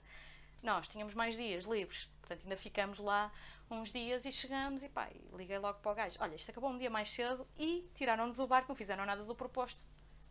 Nós 0.64 0.88
tínhamos 0.88 1.14
mais 1.14 1.36
dias 1.38 1.66
livres, 1.66 2.10
portanto 2.20 2.44
ainda 2.44 2.58
ficamos 2.58 3.00
lá 3.00 3.32
uns 3.70 3.92
dias 3.92 4.26
e 4.26 4.32
chegamos 4.32 4.84
e 4.84 4.90
pá, 4.90 5.10
liguei 5.34 5.58
logo 5.60 5.80
para 5.80 5.92
o 5.92 5.96
gajo, 5.96 6.18
olha, 6.22 6.36
isto 6.36 6.52
acabou 6.52 6.70
um 6.70 6.78
dia 6.78 6.90
mais 6.90 7.10
cedo 7.10 7.48
e 7.58 7.90
tiraram-nos 7.94 8.40
o 8.40 8.48
barco, 8.48 8.70
não 8.70 8.76
fizeram 8.76 9.06
nada 9.06 9.24
do 9.24 9.36
proposto 9.36 9.86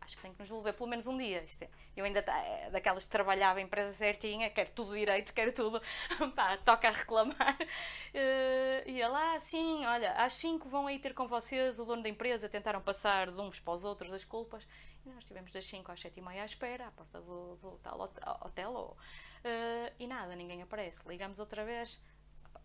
acho 0.07 0.15
que 0.15 0.21
tem 0.21 0.31
que 0.31 0.39
nos 0.39 0.47
devolver 0.47 0.73
pelo 0.73 0.89
menos 0.89 1.05
um 1.05 1.17
dia. 1.17 1.45
É, 1.61 1.69
eu 1.95 2.05
ainda 2.05 2.19
é, 2.19 2.69
daquelas 2.71 3.03
que 3.03 3.11
trabalhava 3.11 3.59
em 3.59 3.65
empresa 3.65 3.93
certinha, 3.93 4.49
quero 4.49 4.71
tudo 4.71 4.95
direito, 4.95 5.33
quero 5.33 5.53
tudo, 5.53 5.81
pá, 6.33 6.57
toca 6.57 6.87
a 6.87 6.91
reclamar. 6.91 7.57
Uh, 7.59 8.89
e 8.89 9.01
ele, 9.01 9.03
ah, 9.03 9.37
sim, 9.39 9.85
olha, 9.85 10.13
às 10.13 10.33
5 10.33 10.67
vão 10.69 10.87
aí 10.87 10.97
ter 10.97 11.13
com 11.13 11.27
vocês 11.27 11.77
o 11.79 11.85
dono 11.85 12.01
da 12.01 12.09
empresa, 12.09 12.47
tentaram 12.47 12.81
passar 12.81 13.29
de 13.29 13.41
uns 13.41 13.59
para 13.59 13.73
os 13.73 13.83
outros 13.83 14.13
as 14.13 14.23
culpas. 14.23 14.67
E 15.05 15.09
nós 15.09 15.19
estivemos 15.19 15.51
das 15.51 15.65
5 15.65 15.91
às 15.91 15.99
7 15.99 16.19
e 16.19 16.23
meia 16.23 16.41
à 16.41 16.45
espera, 16.45 16.87
à 16.87 16.91
porta 16.91 17.19
do, 17.21 17.55
do 17.55 17.77
tal 17.79 17.99
hotel, 17.99 18.73
uh, 18.73 19.93
e 19.99 20.07
nada, 20.07 20.35
ninguém 20.35 20.61
aparece. 20.61 21.07
Ligamos 21.07 21.39
outra 21.39 21.65
vez, 21.65 22.03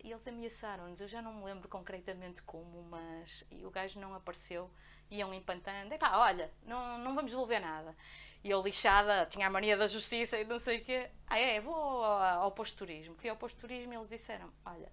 e 0.03 0.11
eles 0.11 0.27
ameaçaram-nos. 0.27 1.01
Eu 1.01 1.09
já 1.09 1.23
não 1.23 1.35
me 1.35 1.45
lembro 1.45 1.69
concretamente 1.69 2.43
como, 2.43 2.83
mas 2.91 3.45
e 3.51 3.65
o 3.65 3.71
gajo 3.71 4.01
não 4.01 4.15
apareceu 4.15 4.71
iam 5.11 5.33
empantando, 5.35 5.93
epá, 5.93 6.17
olha, 6.17 6.51
não, 6.65 6.99
não 6.99 7.15
vamos 7.15 7.31
devolver 7.31 7.61
nada. 7.61 7.95
E 8.43 8.51
eu 8.51 8.63
lixada, 8.63 9.27
tinha 9.27 9.47
a 9.47 9.51
mania 9.51 9.77
da 9.77 9.87
justiça 9.87 10.39
e 10.39 10.45
não 10.45 10.59
sei 10.59 10.79
o 10.79 10.85
quê, 10.85 11.11
ah 11.27 11.39
é, 11.39 11.61
vou 11.61 11.75
ao, 11.75 12.43
ao 12.43 12.53
posto 12.53 12.73
de 12.73 12.79
turismo. 12.79 13.15
Fui 13.15 13.29
ao 13.29 13.37
posto 13.37 13.57
de 13.57 13.61
turismo 13.61 13.93
e 13.93 13.97
eles 13.97 14.09
disseram, 14.09 14.51
olha, 14.65 14.91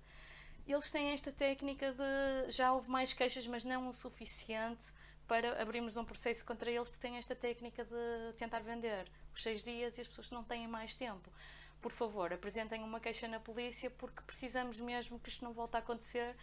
eles 0.67 0.91
têm 0.91 1.11
esta 1.11 1.31
técnica 1.31 1.93
de, 1.93 2.51
já 2.51 2.73
houve 2.73 2.89
mais 2.89 3.13
queixas, 3.13 3.47
mas 3.47 3.63
não 3.63 3.87
o 3.87 3.93
suficiente 3.93 4.91
para 5.25 5.61
abrirmos 5.61 5.95
um 5.95 6.03
processo 6.03 6.45
contra 6.45 6.69
eles, 6.69 6.87
porque 6.87 7.07
têm 7.07 7.17
esta 7.17 7.35
técnica 7.35 7.85
de 7.85 8.33
tentar 8.35 8.59
vender 8.59 9.09
os 9.33 9.41
seis 9.41 9.63
dias 9.63 9.97
e 9.97 10.01
as 10.01 10.07
pessoas 10.07 10.31
não 10.31 10.43
têm 10.43 10.67
mais 10.67 10.93
tempo. 10.93 11.31
Por 11.81 11.91
favor, 11.91 12.33
apresentem 12.33 12.83
uma 12.83 12.99
queixa 12.99 13.27
na 13.27 13.39
polícia 13.39 13.89
porque 13.89 14.21
precisamos 14.23 14.79
mesmo 14.79 15.19
que 15.19 15.29
isto 15.29 15.43
não 15.43 15.53
volte 15.53 15.75
a 15.75 15.79
acontecer 15.79 16.35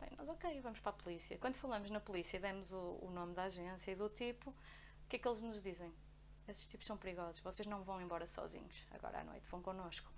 Bem, 0.00 0.10
nós, 0.16 0.28
ok, 0.28 0.60
vamos 0.60 0.80
para 0.80 0.90
a 0.90 0.94
polícia. 0.94 1.38
Quando 1.38 1.56
falamos 1.56 1.90
na 1.90 2.00
polícia, 2.00 2.38
demos 2.38 2.72
o, 2.72 2.98
o 3.02 3.10
nome 3.10 3.34
da 3.34 3.44
agência 3.44 3.90
e 3.90 3.94
do 3.94 4.08
tipo, 4.08 4.50
o 4.50 5.08
que 5.08 5.16
é 5.16 5.18
que 5.18 5.26
eles 5.26 5.42
nos 5.42 5.62
dizem? 5.62 5.92
Esses 6.48 6.68
tipos 6.68 6.86
são 6.86 6.96
perigosos, 6.96 7.40
vocês 7.42 7.66
não 7.66 7.82
vão 7.82 8.00
embora 8.00 8.26
sozinhos 8.26 8.86
agora 8.92 9.20
à 9.20 9.24
noite, 9.24 9.48
vão 9.48 9.60
connosco. 9.60 10.10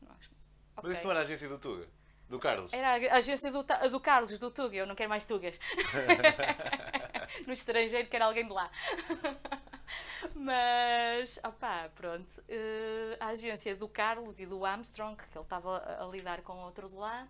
Nós, 0.00 0.30
okay. 0.76 0.90
Mas 0.90 0.92
isso 0.92 1.04
não 1.04 1.10
era 1.10 1.20
a 1.20 1.22
agência 1.22 1.48
do 1.48 1.58
Tuga? 1.58 1.88
Do 2.28 2.38
Carlos? 2.38 2.72
Era 2.72 3.12
a 3.12 3.16
agência 3.16 3.50
do, 3.50 3.62
do 3.62 4.00
Carlos, 4.00 4.38
do 4.38 4.50
Tuga, 4.50 4.76
eu 4.76 4.86
não 4.86 4.94
quero 4.94 5.08
mais 5.08 5.24
Tugas. 5.24 5.58
no 7.46 7.52
estrangeiro 7.52 8.08
quero 8.08 8.24
alguém 8.24 8.46
de 8.46 8.52
lá. 8.52 8.70
Mas, 10.34 11.38
opá, 11.44 11.90
pronto. 11.94 12.30
Uh, 12.40 13.16
a 13.20 13.28
agência 13.28 13.74
do 13.76 13.88
Carlos 13.88 14.40
e 14.40 14.46
do 14.46 14.64
Armstrong, 14.64 15.16
que 15.16 15.36
ele 15.36 15.44
estava 15.44 16.02
a, 16.02 16.06
lidar 16.06 16.42
com 16.42 16.56
outro 16.58 16.88
de 16.88 16.96
lá, 16.96 17.28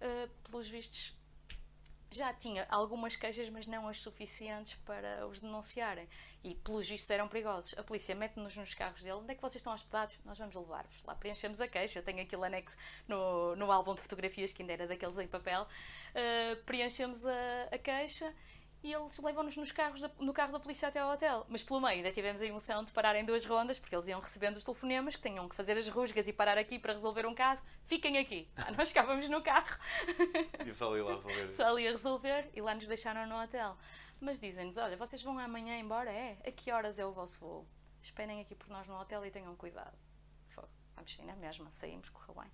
uh, 0.00 0.50
pelos 0.50 0.68
vistos 0.68 1.16
já 2.14 2.32
tinha 2.32 2.66
algumas 2.70 3.16
queixas, 3.16 3.50
mas 3.50 3.66
não 3.66 3.88
as 3.88 3.98
suficientes 3.98 4.74
para 4.84 5.26
os 5.26 5.40
denunciarem. 5.40 6.08
E, 6.42 6.54
pelos 6.54 6.88
vistos, 6.88 7.10
eram 7.10 7.28
perigosos. 7.28 7.76
A 7.76 7.82
polícia 7.82 8.14
mete-nos 8.14 8.56
nos 8.56 8.74
carros 8.74 9.02
dele. 9.02 9.16
Onde 9.16 9.32
é 9.32 9.34
que 9.34 9.42
vocês 9.42 9.56
estão 9.56 9.74
hospedados? 9.74 10.18
Nós 10.24 10.38
vamos 10.38 10.54
levar-vos. 10.54 11.02
Lá 11.02 11.14
preenchemos 11.14 11.60
a 11.60 11.66
queixa. 11.66 12.00
Tenho 12.02 12.22
aquilo 12.22 12.44
anexo 12.44 12.76
no, 13.08 13.56
no 13.56 13.72
álbum 13.72 13.94
de 13.94 14.02
fotografias, 14.02 14.52
que 14.52 14.62
ainda 14.62 14.72
era 14.72 14.86
daqueles 14.86 15.18
em 15.18 15.26
papel. 15.26 15.62
Uh, 15.62 16.62
preenchemos 16.64 17.26
a, 17.26 17.68
a 17.72 17.78
queixa 17.78 18.32
e 18.86 18.92
eles 18.92 19.18
levam-nos 19.18 19.56
nos 19.56 19.72
carros 19.72 20.00
da, 20.00 20.08
no 20.20 20.32
carro 20.32 20.52
da 20.52 20.60
polícia 20.60 20.86
até 20.86 21.00
ao 21.00 21.10
hotel. 21.10 21.44
Mas 21.48 21.60
pelo 21.60 21.80
meio 21.80 21.96
ainda 21.96 22.12
tivemos 22.12 22.40
a 22.40 22.46
emoção 22.46 22.84
de 22.84 22.92
parar 22.92 23.16
em 23.16 23.24
duas 23.24 23.44
rondas, 23.44 23.80
porque 23.80 23.96
eles 23.96 24.06
iam 24.06 24.20
recebendo 24.20 24.54
os 24.54 24.64
telefonemas 24.64 25.16
que 25.16 25.28
tinham 25.28 25.48
que 25.48 25.56
fazer 25.56 25.76
as 25.76 25.88
rusgas 25.88 26.28
e 26.28 26.32
parar 26.32 26.56
aqui 26.56 26.78
para 26.78 26.92
resolver 26.92 27.26
um 27.26 27.34
caso. 27.34 27.64
Fiquem 27.84 28.18
aqui. 28.18 28.48
Ah, 28.66 28.72
nós 28.72 28.88
ficávamos 28.88 29.28
no 29.28 29.42
carro. 29.42 29.78
E 30.66 30.74
só 30.74 30.92
ali 30.92 31.02
lá 31.02 31.14
resolver. 31.14 31.52
Só 31.52 31.68
ali 31.68 31.86
a 31.86 31.90
resolver 31.90 32.50
e 32.52 32.60
lá 32.60 32.74
nos 32.74 32.88
deixaram 32.88 33.26
no 33.26 33.40
hotel. 33.40 33.76
Mas 34.20 34.40
dizem-nos: 34.40 34.76
olha, 34.76 34.96
vocês 34.96 35.22
vão 35.22 35.38
amanhã 35.38 35.78
embora? 35.78 36.10
É? 36.10 36.38
A 36.44 36.50
que 36.50 36.72
horas 36.72 36.98
é 36.98 37.06
o 37.06 37.12
vosso 37.12 37.40
voo? 37.40 37.66
Esperem 38.02 38.40
aqui 38.40 38.54
por 38.54 38.68
nós 38.68 38.88
no 38.88 38.98
hotel 38.98 39.24
e 39.24 39.30
tenham 39.30 39.54
cuidado. 39.54 39.96
Vamos 40.96 41.14
sair 41.14 41.26
na 41.26 41.36
mesma, 41.36 41.70
saímos, 41.70 42.08
correu 42.08 42.34
bem. 42.42 42.50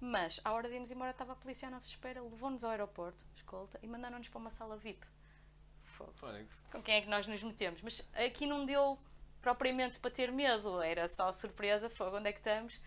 Mas, 0.00 0.40
à 0.44 0.52
hora 0.52 0.68
de 0.68 0.74
irmos 0.74 0.90
embora, 0.90 1.12
estava 1.12 1.32
a 1.32 1.36
polícia 1.36 1.68
à 1.68 1.70
nossa 1.70 1.86
espera, 1.86 2.20
levou-nos 2.20 2.64
ao 2.64 2.72
aeroporto, 2.72 3.24
escolta, 3.34 3.78
e 3.82 3.86
mandaram-nos 3.86 4.28
para 4.28 4.38
uma 4.40 4.50
sala 4.50 4.76
VIP. 4.76 5.06
Com 6.70 6.82
quem 6.82 6.96
é 6.96 7.00
que 7.00 7.08
nós 7.08 7.26
nos 7.26 7.42
metemos? 7.42 7.80
Mas 7.82 8.08
aqui 8.14 8.46
não 8.46 8.64
deu 8.64 8.98
propriamente 9.40 9.98
para 9.98 10.10
ter 10.10 10.32
medo, 10.32 10.80
era 10.80 11.06
só 11.08 11.30
surpresa, 11.30 11.90
fogo, 11.90 12.16
onde 12.16 12.28
é 12.28 12.32
que 12.32 12.38
estamos? 12.38 12.80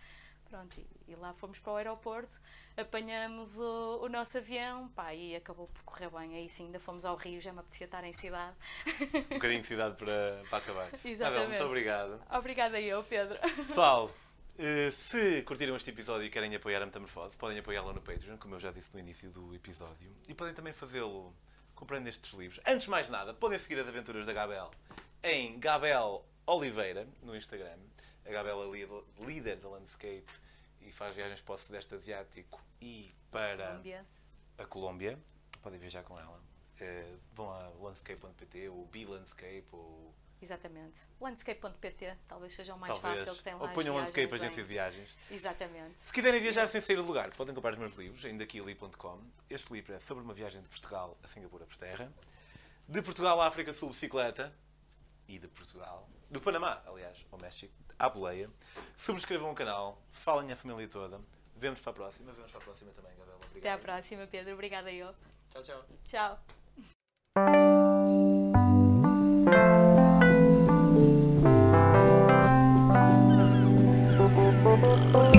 Pronto, 0.50 0.80
e, 0.80 1.12
e 1.12 1.14
lá 1.14 1.34
fomos 1.34 1.58
para 1.58 1.72
o 1.72 1.76
aeroporto, 1.76 2.40
apanhamos 2.76 3.58
o, 3.58 4.00
o, 4.02 4.08
nosso 4.08 4.38
avião, 4.38 4.88
pá, 4.88 5.14
e 5.14 5.36
acabou 5.36 5.68
por 5.68 5.82
correr 5.84 6.10
bem. 6.10 6.36
Aí 6.36 6.48
sim, 6.48 6.66
ainda 6.66 6.80
fomos 6.80 7.04
ao 7.04 7.16
Rio, 7.16 7.40
já 7.40 7.52
me 7.52 7.60
apetecia 7.60 7.84
estar 7.84 8.02
em 8.02 8.12
cidade. 8.12 8.56
Um 9.30 9.34
bocadinho 9.34 9.60
de 9.60 9.68
cidade 9.68 9.96
para, 9.96 10.42
para 10.48 10.58
acabar. 10.58 10.88
Exatamente. 11.04 11.48
muito 11.48 11.64
obrigado. 11.64 12.20
Obrigada 12.30 12.80
eu, 12.80 13.04
Pedro. 13.04 13.38
Pessoal, 13.66 14.10
eh, 14.58 14.90
se 14.90 15.42
curtiram 15.42 15.76
este 15.76 15.90
episódio 15.90 16.26
e 16.26 16.30
querem 16.30 16.54
apoiar 16.54 16.82
a 16.82 16.86
Metamorfose, 16.86 17.36
podem 17.36 17.58
apoiá-lo 17.58 17.92
no 17.92 18.00
Patreon, 18.00 18.38
como 18.38 18.54
eu 18.54 18.58
já 18.58 18.72
disse 18.72 18.92
no 18.94 19.00
início 19.00 19.30
do 19.30 19.54
episódio, 19.54 20.10
e 20.26 20.34
podem 20.34 20.54
também 20.54 20.72
fazê-lo 20.72 21.32
comprando 21.78 22.08
estes 22.08 22.32
livros. 22.32 22.60
Antes 22.66 22.82
de 22.82 22.90
mais 22.90 23.08
nada, 23.08 23.32
podem 23.32 23.56
seguir 23.56 23.78
as 23.78 23.86
aventuras 23.86 24.26
da 24.26 24.32
Gabel 24.32 24.68
em 25.22 25.58
Gabel 25.60 26.24
Oliveira 26.44 27.06
no 27.22 27.36
Instagram. 27.36 27.78
A 28.26 28.30
Gabel 28.30 28.74
é 28.74 29.24
líder 29.24 29.56
da 29.58 29.68
Landscape 29.68 30.26
e 30.82 30.90
faz 30.90 31.14
viagens 31.14 31.40
para 31.40 31.54
o 31.54 31.58
Sudeste 31.58 31.94
Asiático 31.94 32.60
e 32.80 33.14
para 33.30 33.68
Colômbia. 33.68 34.06
a 34.58 34.64
Colômbia. 34.66 35.18
Podem 35.62 35.78
viajar 35.78 36.02
com 36.02 36.18
ela. 36.18 36.42
Uh, 36.80 37.18
vão 37.32 37.48
a 37.48 37.68
landscape.pt 37.80 38.68
ou 38.68 38.88
Landscape 39.06 39.66
ou 39.70 40.12
Exatamente. 40.40 41.00
Landscape.pt 41.20 42.16
talvez 42.26 42.54
seja 42.54 42.74
o 42.74 42.78
mais 42.78 42.96
talvez. 42.98 43.24
fácil 43.24 43.38
que 43.38 43.44
tem 43.44 43.54
lá. 43.54 43.62
Ou 43.62 43.68
ponham 43.70 43.96
Landscape 43.96 44.32
Agência 44.34 44.62
de 44.62 44.68
Viagens. 44.68 45.16
Exatamente. 45.30 45.98
Se 45.98 46.12
quiserem 46.12 46.40
viajar 46.40 46.68
sem 46.68 46.80
sair 46.80 46.96
do 46.96 47.02
lugar, 47.02 47.30
podem 47.30 47.54
comprar 47.54 47.72
os 47.72 47.78
meus 47.78 47.94
livros 47.96 48.24
em 48.24 48.36
daquili.com. 48.36 49.20
Este 49.50 49.72
livro 49.72 49.92
é 49.94 49.98
sobre 49.98 50.22
uma 50.22 50.34
viagem 50.34 50.62
de 50.62 50.68
Portugal 50.68 51.18
a 51.22 51.28
Singapura 51.28 51.66
por 51.66 51.76
terra, 51.76 52.12
de 52.88 53.02
Portugal 53.02 53.40
à 53.40 53.46
África 53.46 53.74
Sul 53.74 53.90
bicicleta 53.90 54.54
e 55.26 55.38
de 55.38 55.48
Portugal, 55.48 56.08
do 56.30 56.40
Panamá, 56.40 56.82
aliás, 56.86 57.26
ao 57.30 57.38
México, 57.38 57.74
à 57.98 58.08
boleia. 58.08 58.48
Subscrevam 58.96 59.50
o 59.50 59.54
canal, 59.54 60.00
falem 60.12 60.50
a 60.52 60.56
família 60.56 60.88
toda. 60.88 61.20
Vemos 61.56 61.80
para 61.80 61.90
a 61.90 61.94
próxima. 61.94 62.32
Vemos 62.32 62.50
para 62.50 62.60
a 62.60 62.64
próxima 62.64 62.92
também, 62.92 63.10
Gabriela. 63.16 63.40
Obrigado. 63.44 63.58
Até 63.58 63.72
à 63.72 63.78
próxima, 63.78 64.26
Pedro. 64.26 64.54
Obrigada 64.54 64.92
eu. 64.92 65.12
Tchau, 65.50 65.62
tchau. 65.62 65.84
Tchau. 66.04 66.57
You. 74.80 75.37